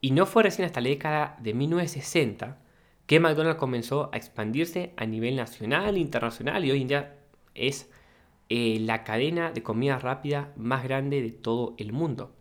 Y 0.00 0.10
no 0.10 0.26
fue 0.26 0.42
recién 0.42 0.66
hasta 0.66 0.82
la 0.82 0.90
década 0.90 1.36
de 1.40 1.54
1960 1.54 2.58
que 3.06 3.20
McDonald's 3.20 3.58
comenzó 3.58 4.10
a 4.12 4.16
expandirse 4.16 4.92
a 4.96 5.06
nivel 5.06 5.36
nacional 5.36 5.96
internacional 5.96 6.64
y 6.64 6.70
hoy 6.70 6.82
en 6.82 6.88
día 6.88 7.16
es 7.54 7.90
eh, 8.50 8.78
la 8.80 9.04
cadena 9.04 9.50
de 9.50 9.62
comida 9.62 9.98
rápida 9.98 10.52
más 10.56 10.84
grande 10.84 11.22
de 11.22 11.30
todo 11.30 11.74
el 11.78 11.92
mundo. 11.92 12.34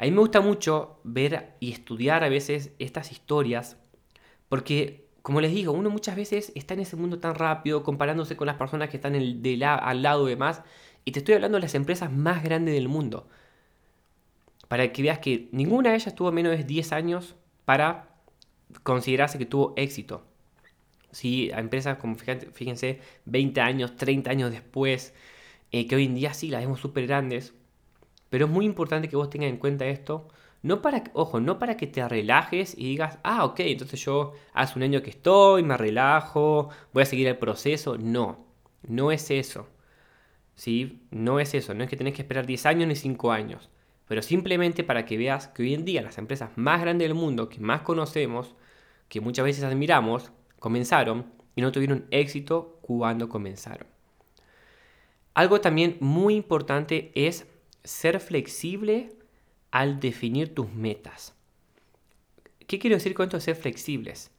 A 0.00 0.04
mí 0.04 0.12
me 0.12 0.20
gusta 0.20 0.40
mucho 0.40 0.98
ver 1.04 1.56
y 1.60 1.72
estudiar 1.72 2.24
a 2.24 2.30
veces 2.30 2.72
estas 2.78 3.12
historias 3.12 3.76
porque, 4.48 5.04
como 5.20 5.42
les 5.42 5.52
digo, 5.52 5.72
uno 5.74 5.90
muchas 5.90 6.16
veces 6.16 6.52
está 6.54 6.72
en 6.72 6.80
ese 6.80 6.96
mundo 6.96 7.18
tan 7.18 7.34
rápido 7.34 7.82
comparándose 7.82 8.34
con 8.34 8.46
las 8.46 8.56
personas 8.56 8.88
que 8.88 8.96
están 8.96 9.14
al 9.14 10.02
lado 10.02 10.26
y 10.26 10.30
demás. 10.30 10.62
Y 11.04 11.12
te 11.12 11.18
estoy 11.18 11.34
hablando 11.34 11.56
de 11.58 11.62
las 11.64 11.74
empresas 11.74 12.10
más 12.10 12.42
grandes 12.42 12.72
del 12.72 12.88
mundo. 12.88 13.28
Para 14.68 14.90
que 14.90 15.02
veas 15.02 15.18
que 15.18 15.50
ninguna 15.52 15.90
de 15.90 15.96
ellas 15.96 16.14
tuvo 16.14 16.32
menos 16.32 16.56
de 16.56 16.64
10 16.64 16.92
años 16.92 17.36
para 17.66 18.08
considerarse 18.82 19.36
que 19.36 19.44
tuvo 19.44 19.74
éxito. 19.76 20.24
Sí, 21.12 21.50
a 21.52 21.60
empresas 21.60 21.98
como, 21.98 22.16
fíjense, 22.16 23.00
20 23.26 23.60
años, 23.60 23.96
30 23.96 24.30
años 24.30 24.50
después, 24.50 25.12
eh, 25.72 25.86
que 25.86 25.96
hoy 25.96 26.06
en 26.06 26.14
día 26.14 26.32
sí 26.32 26.48
las 26.48 26.62
vemos 26.62 26.80
súper 26.80 27.06
grandes, 27.06 27.52
pero 28.30 28.46
es 28.46 28.50
muy 28.50 28.64
importante 28.64 29.08
que 29.08 29.16
vos 29.16 29.28
tengas 29.28 29.50
en 29.50 29.58
cuenta 29.58 29.86
esto. 29.86 30.28
No 30.62 30.82
para, 30.82 31.04
ojo, 31.14 31.40
no 31.40 31.58
para 31.58 31.76
que 31.76 31.86
te 31.86 32.06
relajes 32.08 32.74
y 32.76 32.84
digas, 32.84 33.18
ah, 33.22 33.44
ok, 33.44 33.60
entonces 33.60 34.02
yo 34.04 34.32
hace 34.52 34.78
un 34.78 34.84
año 34.84 35.02
que 35.02 35.10
estoy, 35.10 35.62
me 35.62 35.76
relajo, 35.76 36.68
voy 36.92 37.02
a 37.02 37.06
seguir 37.06 37.26
el 37.28 37.38
proceso. 37.38 37.98
No, 37.98 38.46
no 38.82 39.10
es 39.10 39.30
eso. 39.30 39.68
¿Sí? 40.54 41.02
No 41.10 41.40
es 41.40 41.54
eso, 41.54 41.74
no 41.74 41.84
es 41.84 41.90
que 41.90 41.96
tenés 41.96 42.14
que 42.14 42.22
esperar 42.22 42.46
10 42.46 42.66
años 42.66 42.88
ni 42.88 42.96
5 42.96 43.32
años. 43.32 43.70
Pero 44.06 44.22
simplemente 44.22 44.84
para 44.84 45.06
que 45.06 45.16
veas 45.16 45.48
que 45.48 45.62
hoy 45.62 45.74
en 45.74 45.84
día 45.84 46.02
las 46.02 46.18
empresas 46.18 46.50
más 46.56 46.80
grandes 46.80 47.08
del 47.08 47.14
mundo, 47.14 47.48
que 47.48 47.60
más 47.60 47.82
conocemos, 47.82 48.54
que 49.08 49.20
muchas 49.20 49.44
veces 49.44 49.64
admiramos, 49.64 50.30
comenzaron 50.58 51.26
y 51.56 51.62
no 51.62 51.72
tuvieron 51.72 52.06
éxito 52.10 52.78
cuando 52.82 53.28
comenzaron. 53.28 53.86
Algo 55.34 55.60
también 55.60 55.96
muy 56.00 56.34
importante 56.34 57.12
es 57.14 57.46
ser 57.84 58.20
flexible 58.20 59.10
al 59.70 60.00
definir 60.00 60.54
tus 60.54 60.72
metas. 60.72 61.34
¿Qué 62.66 62.78
quiero 62.78 62.96
decir 62.96 63.14
con 63.14 63.24
esto 63.24 63.36
de 63.36 63.42
ser 63.42 63.56
flexibles? 63.56 64.30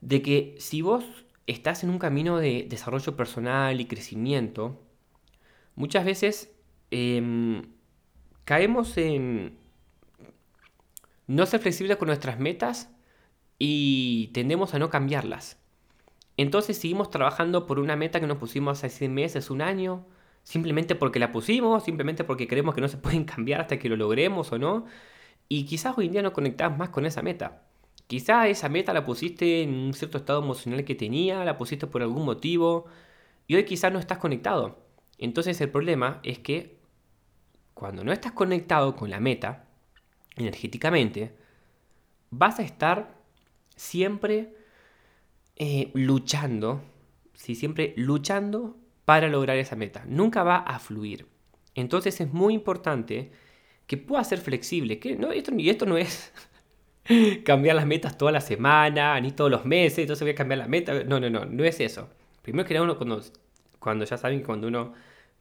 De 0.00 0.22
que 0.22 0.54
si 0.58 0.82
vos 0.82 1.04
estás 1.46 1.82
en 1.82 1.90
un 1.90 1.98
camino 1.98 2.38
de 2.38 2.66
desarrollo 2.68 3.16
personal 3.16 3.80
y 3.80 3.86
crecimiento, 3.86 4.80
muchas 5.74 6.04
veces 6.04 6.52
em, 6.90 7.62
caemos 8.44 8.96
en 8.96 9.58
no 11.26 11.46
ser 11.46 11.60
flexibles 11.60 11.96
con 11.96 12.08
nuestras 12.08 12.38
metas 12.38 12.90
y 13.58 14.30
tendemos 14.32 14.74
a 14.74 14.78
no 14.78 14.90
cambiarlas. 14.90 15.58
Entonces 16.36 16.78
seguimos 16.78 17.10
trabajando 17.10 17.66
por 17.66 17.78
una 17.78 17.96
meta 17.96 18.20
que 18.20 18.26
nos 18.26 18.38
pusimos 18.38 18.82
hace 18.82 19.08
meses, 19.08 19.50
un 19.50 19.60
año, 19.60 20.06
simplemente 20.50 20.96
porque 20.96 21.20
la 21.20 21.30
pusimos, 21.30 21.84
simplemente 21.84 22.24
porque 22.24 22.48
creemos 22.48 22.74
que 22.74 22.80
no 22.80 22.88
se 22.88 22.96
pueden 22.96 23.24
cambiar 23.34 23.60
hasta 23.60 23.78
que 23.78 23.88
lo 23.88 23.96
logremos 23.96 24.50
o 24.50 24.58
no. 24.58 24.84
Y 25.48 25.64
quizás 25.64 25.96
hoy 25.96 26.06
en 26.06 26.12
día 26.12 26.22
no 26.22 26.32
conectás 26.32 26.76
más 26.76 26.88
con 26.88 27.06
esa 27.06 27.22
meta. 27.22 27.62
Quizás 28.08 28.48
esa 28.48 28.68
meta 28.68 28.92
la 28.92 29.06
pusiste 29.06 29.62
en 29.62 29.72
un 29.72 29.94
cierto 29.94 30.18
estado 30.18 30.42
emocional 30.42 30.84
que 30.84 30.96
tenía, 30.96 31.44
la 31.44 31.56
pusiste 31.56 31.86
por 31.86 32.02
algún 32.02 32.24
motivo 32.24 32.86
y 33.46 33.54
hoy 33.54 33.64
quizás 33.64 33.92
no 33.92 34.00
estás 34.00 34.18
conectado. 34.18 34.80
Entonces 35.18 35.60
el 35.60 35.70
problema 35.70 36.18
es 36.24 36.40
que 36.40 36.80
cuando 37.72 38.02
no 38.02 38.10
estás 38.12 38.32
conectado 38.32 38.96
con 38.96 39.08
la 39.08 39.20
meta, 39.20 39.68
energéticamente, 40.34 41.32
vas 42.30 42.58
a 42.58 42.62
estar 42.62 43.14
siempre 43.76 44.56
eh, 45.54 45.92
luchando, 45.94 46.82
¿sí? 47.34 47.54
siempre 47.54 47.94
luchando 47.96 48.79
para 49.10 49.26
lograr 49.26 49.56
esa 49.56 49.74
meta. 49.74 50.04
Nunca 50.06 50.44
va 50.44 50.58
a 50.58 50.78
fluir. 50.78 51.26
Entonces 51.74 52.20
es 52.20 52.32
muy 52.32 52.54
importante 52.54 53.32
que 53.88 53.96
pueda 53.96 54.22
ser 54.22 54.38
flexible. 54.38 55.00
Que 55.00 55.16
no, 55.16 55.32
esto, 55.32 55.52
y 55.52 55.68
esto 55.68 55.84
no 55.84 55.98
es 55.98 56.32
cambiar 57.44 57.74
las 57.74 57.86
metas 57.86 58.16
toda 58.16 58.30
la 58.30 58.40
semana, 58.40 59.20
ni 59.20 59.32
todos 59.32 59.50
los 59.50 59.64
meses, 59.64 59.98
entonces 59.98 60.22
voy 60.22 60.30
a 60.30 60.36
cambiar 60.36 60.58
la 60.58 60.68
meta. 60.68 61.02
No, 61.02 61.18
no, 61.18 61.28
no, 61.28 61.44
no 61.44 61.64
es 61.64 61.80
eso. 61.80 62.08
Primero 62.40 62.68
que 62.68 62.74
nada, 62.74 62.84
uno 62.84 62.96
cuando, 62.96 63.20
cuando 63.80 64.04
ya 64.04 64.16
saben 64.16 64.38
que 64.38 64.46
cuando 64.46 64.68
uno 64.68 64.92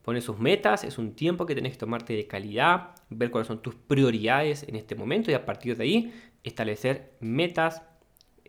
Pones 0.01 0.23
sus 0.23 0.39
metas, 0.39 0.84
es 0.86 0.97
un 0.97 1.13
tiempo 1.13 1.45
que 1.45 1.53
tenés 1.53 1.73
que 1.73 1.77
tomarte 1.77 2.13
de 2.13 2.25
calidad, 2.25 2.95
ver 3.12 3.29
cuáles 3.29 3.47
son 3.47 3.62
tus 3.62 3.75
prioridades 3.75 4.63
en 4.63 4.75
este 4.75 4.95
momento 4.95 5.29
y 5.29 5.36
a 5.36 5.45
partir 5.45 5.77
de 5.77 5.84
ahí 5.84 6.13
establecer 6.41 7.12
metas 7.19 7.84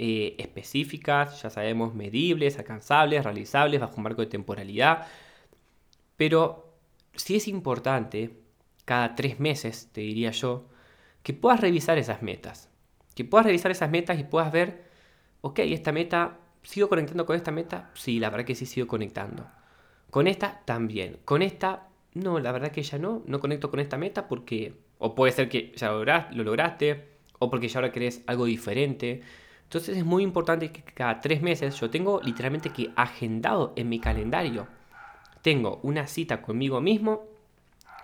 eh, 0.02 0.34
específicas, 0.38 1.42
ya 1.42 1.50
sabemos, 1.50 1.94
medibles, 1.94 2.56
alcanzables, 2.56 3.22
realizables, 3.22 3.82
bajo 3.82 3.96
un 3.98 4.04
marco 4.04 4.22
de 4.22 4.28
temporalidad. 4.28 5.06
Pero 6.16 6.72
sí 7.14 7.36
es 7.36 7.46
importante, 7.48 8.30
cada 8.86 9.14
tres 9.14 9.40
meses, 9.40 9.90
te 9.92 10.00
diría 10.00 10.30
yo, 10.30 10.64
que 11.22 11.34
puedas 11.34 11.60
revisar 11.60 11.98
esas 11.98 12.22
metas. 12.22 12.70
Que 13.14 13.26
puedas 13.26 13.44
revisar 13.44 13.70
esas 13.72 13.90
metas 13.90 14.18
y 14.18 14.24
puedas 14.24 14.50
ver, 14.50 14.84
ok, 15.42 15.58
esta 15.58 15.92
meta, 15.92 16.38
¿sigo 16.62 16.88
conectando 16.88 17.26
con 17.26 17.36
esta 17.36 17.50
meta? 17.50 17.90
Sí, 17.92 18.18
la 18.20 18.30
verdad 18.30 18.46
que 18.46 18.54
sí 18.54 18.64
sigo 18.64 18.86
conectando. 18.86 19.46
Con 20.08 20.26
esta 20.26 20.62
también. 20.64 21.18
Con 21.26 21.42
esta, 21.42 21.88
no, 22.14 22.38
la 22.40 22.52
verdad 22.52 22.72
que 22.72 22.82
ya 22.82 22.96
no, 22.96 23.22
no 23.26 23.38
conecto 23.38 23.70
con 23.70 23.80
esta 23.80 23.98
meta 23.98 24.28
porque, 24.28 24.76
o 24.96 25.14
puede 25.14 25.32
ser 25.32 25.50
que 25.50 25.74
ya 25.76 25.92
lo 25.92 26.42
lograste, 26.42 27.04
o 27.38 27.50
porque 27.50 27.68
ya 27.68 27.80
ahora 27.80 27.92
querés 27.92 28.22
algo 28.26 28.46
diferente. 28.46 29.20
Entonces 29.70 29.98
es 29.98 30.04
muy 30.04 30.24
importante 30.24 30.72
que 30.72 30.82
cada 30.82 31.20
tres 31.20 31.42
meses 31.42 31.78
yo 31.78 31.88
tengo 31.90 32.20
literalmente 32.20 32.70
que 32.70 32.90
agendado 32.96 33.72
en 33.76 33.88
mi 33.88 34.00
calendario. 34.00 34.66
Tengo 35.42 35.78
una 35.84 36.08
cita 36.08 36.42
conmigo 36.42 36.80
mismo 36.80 37.22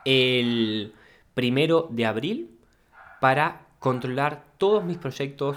el 0.04 0.94
primero 1.34 1.88
de 1.90 2.06
abril 2.06 2.56
para 3.20 3.66
controlar 3.80 4.44
todos 4.58 4.84
mis 4.84 4.96
proyectos, 4.96 5.56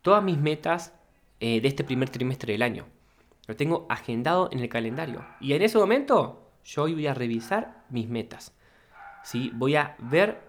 todas 0.00 0.22
mis 0.22 0.38
metas 0.38 0.94
eh, 1.40 1.60
de 1.60 1.66
este 1.66 1.82
primer 1.82 2.08
trimestre 2.08 2.52
del 2.52 2.62
año. 2.62 2.86
Lo 3.48 3.56
tengo 3.56 3.86
agendado 3.88 4.48
en 4.52 4.60
el 4.60 4.68
calendario. 4.68 5.26
Y 5.40 5.54
en 5.54 5.62
ese 5.62 5.76
momento 5.76 6.52
yo 6.64 6.84
hoy 6.84 6.94
voy 6.94 7.08
a 7.08 7.14
revisar 7.14 7.82
mis 7.90 8.08
metas. 8.08 8.54
¿sí? 9.24 9.50
Voy 9.54 9.74
a 9.74 9.96
ver 9.98 10.40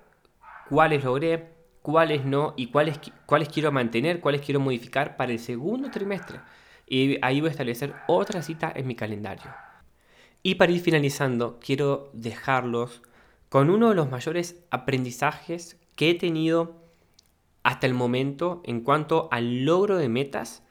cuáles 0.69 1.03
logré, 1.03 1.52
cuáles 1.83 2.25
no 2.25 2.53
y 2.57 2.67
cuáles, 2.67 2.99
cuáles 3.27 3.49
quiero 3.49 3.71
mantener, 3.71 4.21
cuáles 4.21 4.41
quiero 4.41 4.59
modificar 4.59 5.15
para 5.17 5.31
el 5.31 5.39
segundo 5.39 5.91
trimestre. 5.91 6.39
Y 6.87 7.19
ahí 7.21 7.41
voy 7.41 7.49
a 7.49 7.51
establecer 7.51 7.93
otra 8.07 8.41
cita 8.41 8.71
en 8.73 8.87
mi 8.87 8.95
calendario. 8.95 9.51
Y 10.41 10.55
para 10.55 10.71
ir 10.71 10.81
finalizando, 10.81 11.59
quiero 11.59 12.09
dejarlos 12.13 13.03
con 13.49 13.69
uno 13.69 13.89
de 13.89 13.95
los 13.95 14.09
mayores 14.09 14.63
aprendizajes 14.71 15.77
que 15.95 16.09
he 16.09 16.15
tenido 16.15 16.81
hasta 17.63 17.85
el 17.85 17.93
momento 17.93 18.61
en 18.65 18.81
cuanto 18.81 19.27
al 19.31 19.63
logro 19.65 19.97
de 19.97 20.09
metas 20.09 20.63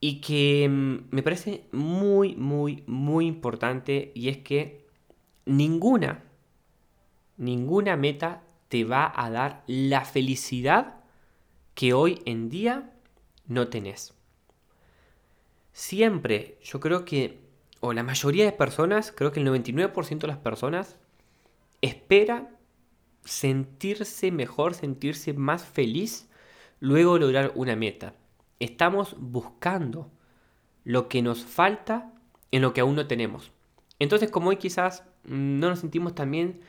y 0.00 0.20
que 0.20 0.68
mm, 0.68 1.14
me 1.14 1.22
parece 1.22 1.64
muy, 1.72 2.36
muy, 2.36 2.84
muy 2.86 3.26
importante 3.26 4.12
y 4.14 4.28
es 4.28 4.38
que 4.38 4.86
ninguna, 5.44 6.22
ninguna 7.36 7.96
meta 7.96 8.42
te 8.72 8.84
va 8.84 9.12
a 9.14 9.28
dar 9.28 9.64
la 9.66 10.02
felicidad 10.06 10.94
que 11.74 11.92
hoy 11.92 12.22
en 12.24 12.48
día 12.48 12.90
no 13.46 13.68
tenés. 13.68 14.14
Siempre, 15.74 16.56
yo 16.62 16.80
creo 16.80 17.04
que, 17.04 17.42
o 17.80 17.92
la 17.92 18.02
mayoría 18.02 18.46
de 18.46 18.52
personas, 18.52 19.12
creo 19.12 19.30
que 19.30 19.40
el 19.40 19.46
99% 19.46 20.20
de 20.20 20.26
las 20.26 20.38
personas 20.38 20.96
espera 21.82 22.48
sentirse 23.26 24.32
mejor, 24.32 24.72
sentirse 24.72 25.34
más 25.34 25.66
feliz 25.66 26.30
luego 26.80 27.12
de 27.12 27.20
lograr 27.20 27.52
una 27.54 27.76
meta. 27.76 28.14
Estamos 28.58 29.16
buscando 29.18 30.10
lo 30.82 31.10
que 31.10 31.20
nos 31.20 31.44
falta 31.44 32.10
en 32.50 32.62
lo 32.62 32.72
que 32.72 32.80
aún 32.80 32.96
no 32.96 33.06
tenemos. 33.06 33.52
Entonces, 33.98 34.30
como 34.30 34.48
hoy 34.48 34.56
quizás 34.56 35.04
no 35.24 35.68
nos 35.68 35.80
sentimos 35.80 36.14
tan 36.14 36.30
bien, 36.30 36.62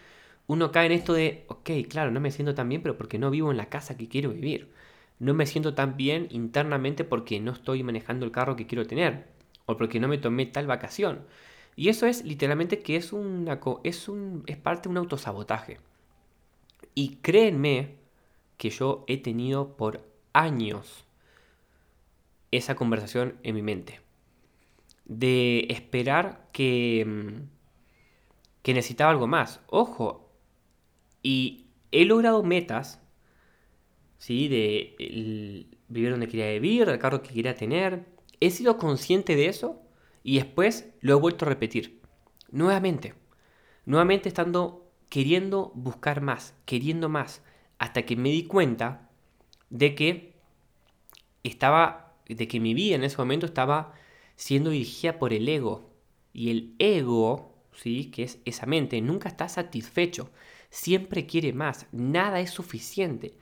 uno 0.48 0.72
cae 0.72 0.88
en 0.88 0.92
esto 0.92 1.14
de, 1.14 1.46
ok, 1.48 1.70
claro, 1.90 2.12
no 2.12 2.20
me 2.20 2.32
siento 2.32 2.56
tan 2.56 2.70
bien, 2.70 2.82
pero 2.82 2.98
porque 2.98 3.18
no 3.18 3.30
vivo 3.30 3.52
en 3.52 3.58
la 3.58 3.70
casa 3.70 3.98
que 3.98 4.10
quiero 4.10 4.32
vivir. 4.32 4.72
No 5.20 5.34
me 5.34 5.46
siento 5.46 5.74
tan 5.74 5.96
bien 5.96 6.28
internamente 6.32 7.04
porque 7.06 7.40
no 7.40 7.52
estoy 7.52 7.84
manejando 7.84 8.26
el 8.26 8.32
carro 8.32 8.56
que 8.56 8.68
quiero 8.68 8.86
tener. 8.86 9.28
O 9.66 9.78
porque 9.78 10.00
no 10.00 10.08
me 10.08 10.18
tomé 10.18 10.46
tal 10.46 10.68
vacación. 10.68 11.26
Y 11.76 11.90
eso 11.90 12.06
es 12.06 12.24
literalmente 12.26 12.80
que 12.80 12.98
es, 12.98 13.14
una, 13.14 13.60
es, 13.84 14.10
un, 14.10 14.44
es 14.48 14.58
parte 14.58 14.84
de 14.84 14.90
un 14.90 14.98
autosabotaje. 14.98 15.80
Y 16.96 17.18
créenme 17.18 17.96
que 18.58 18.70
yo 18.70 19.06
he 19.08 19.18
tenido 19.18 19.76
por 19.78 20.02
años 20.34 21.06
esa 22.52 22.76
conversación 22.76 23.38
en 23.44 23.56
mi 23.56 23.62
mente. 23.62 24.02
De 25.06 25.68
esperar 25.70 26.48
que, 26.52 27.06
mm, 27.06 27.50
que 28.62 28.74
necesitaba 28.74 29.12
algo 29.12 29.28
más. 29.28 29.62
Ojo, 29.68 30.23
y 31.24 31.68
he 31.92 32.06
logrado 32.06 32.44
metas, 32.44 33.02
¿sí? 34.18 34.50
De 34.50 35.68
vivir 35.88 36.12
donde 36.12 36.28
quería 36.28 36.52
vivir, 36.52 36.90
el 36.90 37.00
carro 37.00 37.24
que 37.24 37.34
quería 37.34 37.56
tener. 37.56 38.06
He 38.42 38.52
sido 38.52 38.78
consciente 38.78 39.36
de 39.36 39.48
eso 39.48 39.82
y 40.22 40.36
después 40.36 40.90
lo 41.00 41.14
he 41.14 41.20
vuelto 41.20 41.46
a 41.46 41.50
repetir. 41.50 42.02
Nuevamente. 42.52 43.16
Nuevamente 43.86 44.30
estando 44.30 44.92
queriendo 45.10 45.72
buscar 45.76 46.22
más, 46.22 46.56
queriendo 46.66 47.10
más, 47.10 47.42
hasta 47.78 48.04
que 48.04 48.16
me 48.16 48.30
di 48.30 48.46
cuenta 48.46 49.10
de 49.70 49.96
que 49.96 50.34
estaba, 51.44 52.16
de 52.28 52.48
que 52.48 52.60
mi 52.60 52.74
vida 52.74 52.96
en 52.96 53.04
ese 53.04 53.18
momento 53.18 53.46
estaba 53.46 53.94
siendo 54.36 54.72
dirigida 54.72 55.20
por 55.20 55.34
el 55.34 55.48
ego. 55.48 55.90
Y 56.34 56.50
el 56.50 56.76
ego, 56.80 57.56
¿sí? 57.74 58.10
que 58.12 58.24
es 58.24 58.40
esa 58.46 58.66
mente, 58.66 59.00
nunca 59.02 59.30
está 59.30 59.48
satisfecho 59.48 60.32
siempre 60.74 61.28
quiere 61.28 61.54
más, 61.54 61.86
nada 61.92 62.40
es 62.40 62.50
suficiente. 62.50 63.38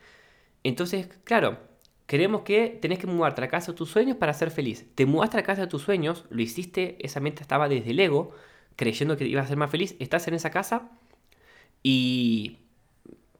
Entonces, 0.64 1.08
claro, 1.24 1.58
queremos 2.06 2.42
que 2.42 2.78
tenés 2.82 2.98
que 2.98 3.06
mudarte 3.06 3.42
a 3.42 3.48
casa 3.48 3.72
de 3.72 3.78
tus 3.78 3.90
sueños 3.90 4.18
para 4.18 4.34
ser 4.34 4.50
feliz. 4.50 4.84
Te 4.94 5.06
mudaste 5.06 5.38
a 5.38 5.42
casa 5.42 5.62
de 5.62 5.66
tus 5.66 5.80
sueños, 5.80 6.26
lo 6.28 6.42
hiciste, 6.42 6.98
esa 7.00 7.20
mente 7.20 7.40
estaba 7.40 7.70
desde 7.70 7.92
el 7.92 8.00
ego, 8.00 8.32
creyendo 8.76 9.16
que 9.16 9.26
ibas 9.26 9.46
a 9.46 9.48
ser 9.48 9.56
más 9.56 9.70
feliz, 9.70 9.96
estás 9.98 10.28
en 10.28 10.34
esa 10.34 10.50
casa 10.50 10.90
y 11.82 12.58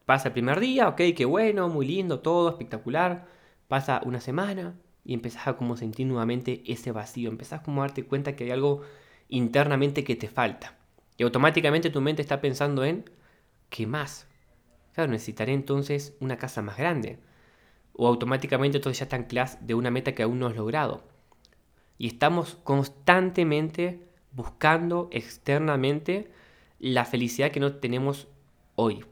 pasa 0.06 0.28
el 0.28 0.32
primer 0.32 0.58
día, 0.58 0.88
ok, 0.88 1.02
qué 1.14 1.26
bueno, 1.26 1.68
muy 1.68 1.86
lindo, 1.86 2.20
todo 2.20 2.48
espectacular. 2.48 3.28
Pasa 3.68 4.00
una 4.06 4.20
semana 4.20 4.74
y 5.04 5.12
empezás 5.12 5.48
a 5.48 5.56
como 5.58 5.76
sentir 5.76 6.06
nuevamente 6.06 6.62
ese 6.66 6.92
vacío, 6.92 7.28
empezás 7.28 7.60
como 7.60 7.82
a 7.82 7.86
darte 7.88 8.04
cuenta 8.04 8.36
que 8.36 8.44
hay 8.44 8.52
algo 8.52 8.80
internamente 9.28 10.02
que 10.02 10.16
te 10.16 10.28
falta. 10.28 10.78
Y 11.18 11.24
automáticamente 11.24 11.90
tu 11.90 12.00
mente 12.00 12.22
está 12.22 12.40
pensando 12.40 12.84
en 12.84 13.04
¿qué 13.72 13.86
más? 13.86 14.28
Claro, 14.92 15.10
necesitaré 15.10 15.54
entonces 15.54 16.14
una 16.20 16.36
casa 16.36 16.60
más 16.60 16.76
grande. 16.76 17.18
O 17.94 18.06
automáticamente 18.06 18.78
todo 18.78 18.92
ya 18.92 19.04
está 19.04 19.16
en 19.16 19.24
clase 19.24 19.58
de 19.62 19.74
una 19.74 19.90
meta 19.90 20.12
que 20.12 20.22
aún 20.22 20.38
no 20.38 20.46
has 20.46 20.54
logrado. 20.54 21.04
Y 21.96 22.06
estamos 22.06 22.58
constantemente 22.64 24.06
buscando 24.32 25.08
externamente 25.10 26.30
la 26.78 27.06
felicidad 27.06 27.50
que 27.50 27.60
no 27.60 27.76
tenemos 27.76 28.28
hoy. 28.76 29.04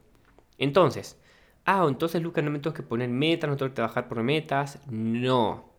Entonces, 0.59 1.19
ah, 1.65 1.87
entonces 1.89 2.21
Lucas 2.21 2.45
no 2.45 2.51
me 2.51 2.59
tengo 2.59 2.75
que 2.75 2.83
poner 2.83 3.09
metas, 3.09 3.49
no 3.49 3.57
tengo 3.57 3.71
que 3.71 3.77
trabajar 3.77 4.09
por 4.09 4.23
metas. 4.23 4.79
No, 4.91 5.73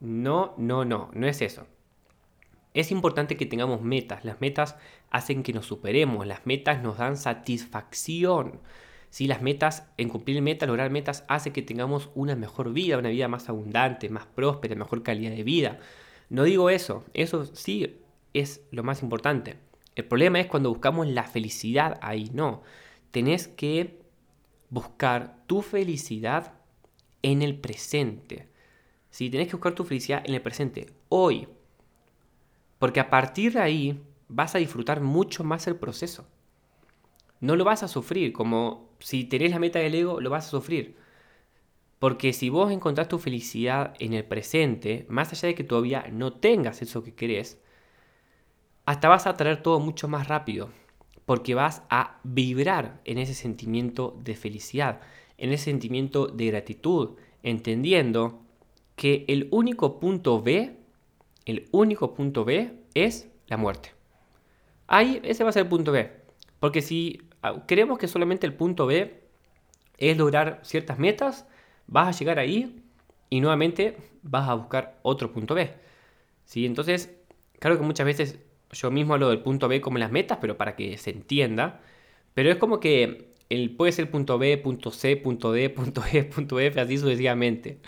no, 0.00 0.54
no, 0.58 0.84
no, 0.84 1.10
no 1.12 1.26
es 1.28 1.40
eso. 1.40 1.66
Es 2.74 2.90
importante 2.90 3.36
que 3.36 3.46
tengamos 3.46 3.80
metas. 3.80 4.24
Las 4.24 4.40
metas 4.40 4.76
hacen 5.10 5.42
que 5.42 5.52
nos 5.52 5.66
superemos. 5.66 6.26
Las 6.26 6.46
metas 6.46 6.82
nos 6.82 6.98
dan 6.98 7.16
satisfacción. 7.16 8.60
Si 9.10 9.26
Las 9.26 9.42
metas, 9.42 9.88
en 9.96 10.08
cumplir 10.08 10.42
metas, 10.42 10.68
lograr 10.68 10.90
metas, 10.90 11.24
hace 11.28 11.52
que 11.52 11.62
tengamos 11.62 12.10
una 12.14 12.36
mejor 12.36 12.72
vida, 12.72 12.98
una 12.98 13.08
vida 13.08 13.28
más 13.28 13.48
abundante, 13.48 14.10
más 14.10 14.26
próspera, 14.26 14.74
mejor 14.74 15.02
calidad 15.02 15.30
de 15.30 15.44
vida. 15.44 15.78
No 16.28 16.44
digo 16.44 16.68
eso, 16.68 17.04
eso 17.14 17.46
sí 17.46 18.00
es 18.34 18.60
lo 18.70 18.82
más 18.82 19.02
importante. 19.02 19.56
El 19.94 20.04
problema 20.04 20.40
es 20.40 20.46
cuando 20.46 20.68
buscamos 20.68 21.08
la 21.08 21.24
felicidad 21.24 21.98
ahí, 22.02 22.30
no. 22.32 22.62
Tenés 23.10 23.48
que 23.48 23.98
buscar 24.70 25.42
tu 25.46 25.62
felicidad 25.62 26.54
en 27.22 27.42
el 27.42 27.58
presente. 27.58 28.48
Si 29.10 29.30
tenés 29.30 29.48
que 29.48 29.54
buscar 29.54 29.74
tu 29.74 29.84
felicidad 29.84 30.22
en 30.24 30.34
el 30.34 30.42
presente, 30.42 30.92
hoy, 31.08 31.48
porque 32.78 33.00
a 33.00 33.10
partir 33.10 33.54
de 33.54 33.60
ahí 33.60 34.00
vas 34.28 34.54
a 34.54 34.58
disfrutar 34.58 35.00
mucho 35.00 35.44
más 35.44 35.66
el 35.66 35.76
proceso. 35.76 36.26
No 37.40 37.56
lo 37.56 37.64
vas 37.64 37.82
a 37.82 37.88
sufrir, 37.88 38.32
como 38.32 38.90
si 38.98 39.24
tenés 39.24 39.50
la 39.52 39.58
meta 39.58 39.78
del 39.78 39.94
ego, 39.94 40.20
lo 40.20 40.30
vas 40.30 40.46
a 40.46 40.50
sufrir. 40.50 40.96
Porque 41.98 42.32
si 42.32 42.48
vos 42.48 42.70
encontrás 42.72 43.08
tu 43.08 43.18
felicidad 43.18 43.94
en 43.98 44.12
el 44.12 44.24
presente, 44.24 45.06
más 45.08 45.32
allá 45.32 45.48
de 45.48 45.54
que 45.54 45.64
todavía 45.64 46.06
no 46.12 46.32
tengas 46.32 46.82
eso 46.82 47.02
que 47.02 47.14
querés, 47.14 47.60
hasta 48.86 49.08
vas 49.08 49.26
a 49.26 49.36
traer 49.36 49.62
todo 49.62 49.80
mucho 49.80 50.08
más 50.08 50.28
rápido. 50.28 50.70
Porque 51.26 51.54
vas 51.54 51.82
a 51.90 52.20
vibrar 52.24 53.00
en 53.04 53.18
ese 53.18 53.34
sentimiento 53.34 54.18
de 54.22 54.34
felicidad, 54.34 55.00
en 55.36 55.52
ese 55.52 55.64
sentimiento 55.64 56.26
de 56.26 56.46
gratitud, 56.46 57.16
entendiendo 57.42 58.42
que 58.96 59.24
el 59.28 59.48
único 59.50 60.00
punto 60.00 60.42
B 60.42 60.78
el 61.48 61.66
único 61.72 62.12
punto 62.12 62.44
B 62.44 62.74
es 62.92 63.30
la 63.46 63.56
muerte. 63.56 63.97
Ahí 64.88 65.20
ese 65.22 65.44
va 65.44 65.50
a 65.50 65.52
ser 65.52 65.62
el 65.62 65.68
punto 65.68 65.92
B. 65.92 66.10
Porque 66.60 66.82
si 66.82 67.22
ah, 67.42 67.64
creemos 67.66 67.98
que 67.98 68.08
solamente 68.08 68.46
el 68.46 68.54
punto 68.54 68.86
B 68.86 69.22
es 69.98 70.16
lograr 70.16 70.60
ciertas 70.62 70.98
metas, 70.98 71.46
vas 71.86 72.08
a 72.08 72.18
llegar 72.18 72.38
ahí 72.38 72.82
y 73.30 73.40
nuevamente 73.40 73.96
vas 74.22 74.48
a 74.48 74.54
buscar 74.54 74.98
otro 75.02 75.32
punto 75.32 75.54
B. 75.54 75.72
¿Sí? 76.44 76.66
Entonces, 76.66 77.14
claro 77.58 77.78
que 77.78 77.84
muchas 77.84 78.06
veces 78.06 78.38
yo 78.72 78.90
mismo 78.90 79.14
hablo 79.14 79.30
del 79.30 79.40
punto 79.40 79.68
B 79.68 79.80
como 79.80 79.98
las 79.98 80.10
metas, 80.10 80.38
pero 80.40 80.56
para 80.56 80.76
que 80.76 80.96
se 80.98 81.10
entienda. 81.10 81.80
Pero 82.34 82.50
es 82.50 82.56
como 82.56 82.80
que 82.80 83.34
puede 83.76 83.92
ser 83.92 84.10
punto 84.10 84.38
B, 84.38 84.58
punto 84.58 84.90
C, 84.90 85.16
punto 85.16 85.52
D, 85.52 85.70
punto 85.70 86.02
E, 86.12 86.24
punto 86.24 86.60
F, 86.60 86.80
así 86.80 86.98
sucesivamente. 86.98 87.78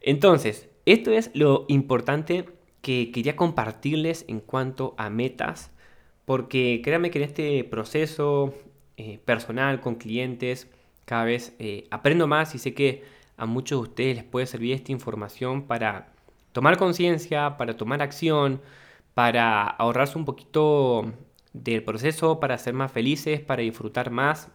Entonces, 0.00 0.68
esto 0.86 1.12
es 1.12 1.30
lo 1.34 1.66
importante 1.68 2.46
que 2.82 3.10
quería 3.12 3.36
compartirles 3.36 4.24
en 4.28 4.40
cuanto 4.40 4.94
a 4.96 5.10
metas, 5.10 5.70
porque 6.28 6.82
créanme 6.84 7.10
que 7.10 7.20
en 7.20 7.24
este 7.24 7.64
proceso 7.64 8.52
eh, 8.98 9.18
personal 9.24 9.80
con 9.80 9.94
clientes, 9.94 10.68
cada 11.06 11.24
vez 11.24 11.56
eh, 11.58 11.88
aprendo 11.90 12.26
más 12.26 12.54
y 12.54 12.58
sé 12.58 12.74
que 12.74 13.02
a 13.38 13.46
muchos 13.46 13.78
de 13.78 13.88
ustedes 13.88 14.16
les 14.16 14.24
puede 14.24 14.44
servir 14.44 14.74
esta 14.74 14.92
información 14.92 15.62
para 15.66 16.12
tomar 16.52 16.76
conciencia, 16.76 17.56
para 17.56 17.78
tomar 17.78 18.02
acción, 18.02 18.60
para 19.14 19.64
ahorrarse 19.64 20.18
un 20.18 20.26
poquito 20.26 21.14
del 21.54 21.82
proceso, 21.82 22.40
para 22.40 22.58
ser 22.58 22.74
más 22.74 22.92
felices, 22.92 23.40
para 23.40 23.62
disfrutar 23.62 24.10
más, 24.10 24.50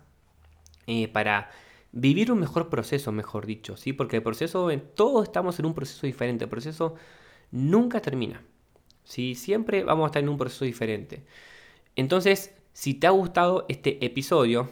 eh, 0.86 1.08
para 1.08 1.50
vivir 1.92 2.32
un 2.32 2.40
mejor 2.40 2.70
proceso, 2.70 3.12
mejor 3.12 3.48
dicho, 3.48 3.78
¿sí? 3.78 3.94
Porque 3.94 4.18
el 4.18 4.24
proceso, 4.24 4.70
todos 4.94 5.24
estamos 5.24 5.58
en 5.58 5.66
un 5.66 5.74
proceso 5.74 6.06
diferente, 6.06 6.44
el 6.44 6.52
proceso 6.52 6.94
nunca 7.50 8.00
termina, 8.00 8.44
¿sí? 9.04 9.34
Siempre 9.34 9.84
vamos 9.84 10.04
a 10.04 10.08
estar 10.10 10.22
en 10.22 10.30
un 10.30 10.38
proceso 10.38 10.66
diferente. 10.66 11.24
Entonces, 11.96 12.54
si 12.74 12.96
te 12.96 13.08
ha 13.08 13.12
gustado 13.12 13.66
este 13.70 14.04
episodio, 14.04 14.70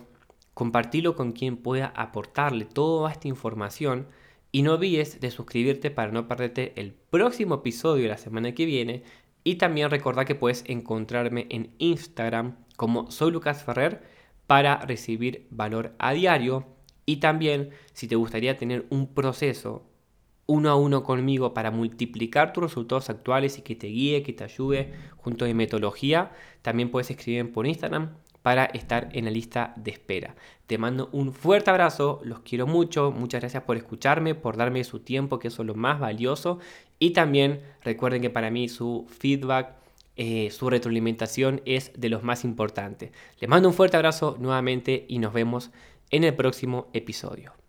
compartilo 0.54 1.16
con 1.16 1.34
quien 1.34 1.58
pueda 1.58 1.88
aportarle 1.96 2.66
toda 2.66 3.12
esta 3.12 3.28
información 3.28 4.08
y 4.52 4.64
no 4.64 4.74
olvides 4.74 5.22
de 5.22 5.32
suscribirte 5.32 5.92
para 5.92 6.12
no 6.12 6.28
perderte 6.28 6.74
el 6.76 6.94
próximo 6.94 7.56
episodio 7.56 8.04
de 8.04 8.10
la 8.10 8.18
semana 8.18 8.54
que 8.54 8.66
viene. 8.66 9.04
Y 9.44 9.56
también 9.56 9.90
recordar 9.90 10.26
que 10.26 10.36
puedes 10.36 10.64
encontrarme 10.68 11.48
en 11.50 11.74
Instagram 11.78 12.58
como 12.76 13.10
soy 13.12 13.32
Lucas 13.32 13.64
Ferrer 13.64 14.04
para 14.48 14.78
recibir 14.78 15.48
valor 15.52 15.94
a 16.00 16.14
diario. 16.14 16.66
Y 17.06 17.18
también 17.18 17.70
si 17.94 18.08
te 18.08 18.16
gustaría 18.16 18.58
tener 18.58 18.86
un 18.90 19.14
proceso 19.14 19.90
uno 20.52 20.70
a 20.70 20.76
uno 20.76 21.04
conmigo 21.04 21.54
para 21.54 21.72
multiplicar 21.72 22.52
tus 22.52 22.64
resultados 22.64 23.10
actuales 23.10 23.58
y 23.58 23.62
que 23.62 23.76
te 23.76 23.88
guíe, 23.88 24.22
que 24.22 24.34
te 24.34 24.44
ayude 24.44 24.94
junto 25.18 25.46
mi 25.46 25.54
metodología, 25.54 26.32
también 26.62 26.92
puedes 26.92 27.10
escribirme 27.10 27.52
por 27.52 27.66
Instagram 27.66 28.10
para 28.42 28.66
estar 28.66 29.10
en 29.14 29.26
la 29.26 29.32
lista 29.32 29.74
de 29.78 29.92
espera. 29.92 30.36
Te 30.68 30.78
mando 30.78 31.10
un 31.12 31.32
fuerte 31.32 31.70
abrazo, 31.70 32.20
los 32.24 32.40
quiero 32.40 32.68
mucho, 32.68 33.12
muchas 33.12 33.42
gracias 33.42 33.64
por 33.64 33.78
escucharme, 33.78 34.36
por 34.36 34.58
darme 34.58 34.84
su 34.84 35.00
tiempo, 35.00 35.40
que 35.40 35.48
eso 35.50 35.62
es 35.62 35.68
lo 35.68 35.76
más 35.76 36.00
valioso. 36.00 36.60
Y 37.00 37.12
también 37.12 37.62
recuerden 37.84 38.22
que 38.22 38.30
para 38.30 38.52
mí 38.52 38.68
su 38.68 39.06
feedback, 39.10 39.76
eh, 40.18 40.50
su 40.52 40.70
retroalimentación 40.70 41.62
es 41.66 41.92
de 41.96 42.10
los 42.10 42.24
más 42.24 42.44
importantes. 42.44 43.12
Les 43.40 43.50
mando 43.50 43.70
un 43.70 43.74
fuerte 43.74 43.98
abrazo 43.98 44.38
nuevamente 44.40 45.06
y 45.08 45.20
nos 45.20 45.34
vemos 45.34 45.72
en 46.10 46.24
el 46.24 46.36
próximo 46.36 46.90
episodio. 46.94 47.61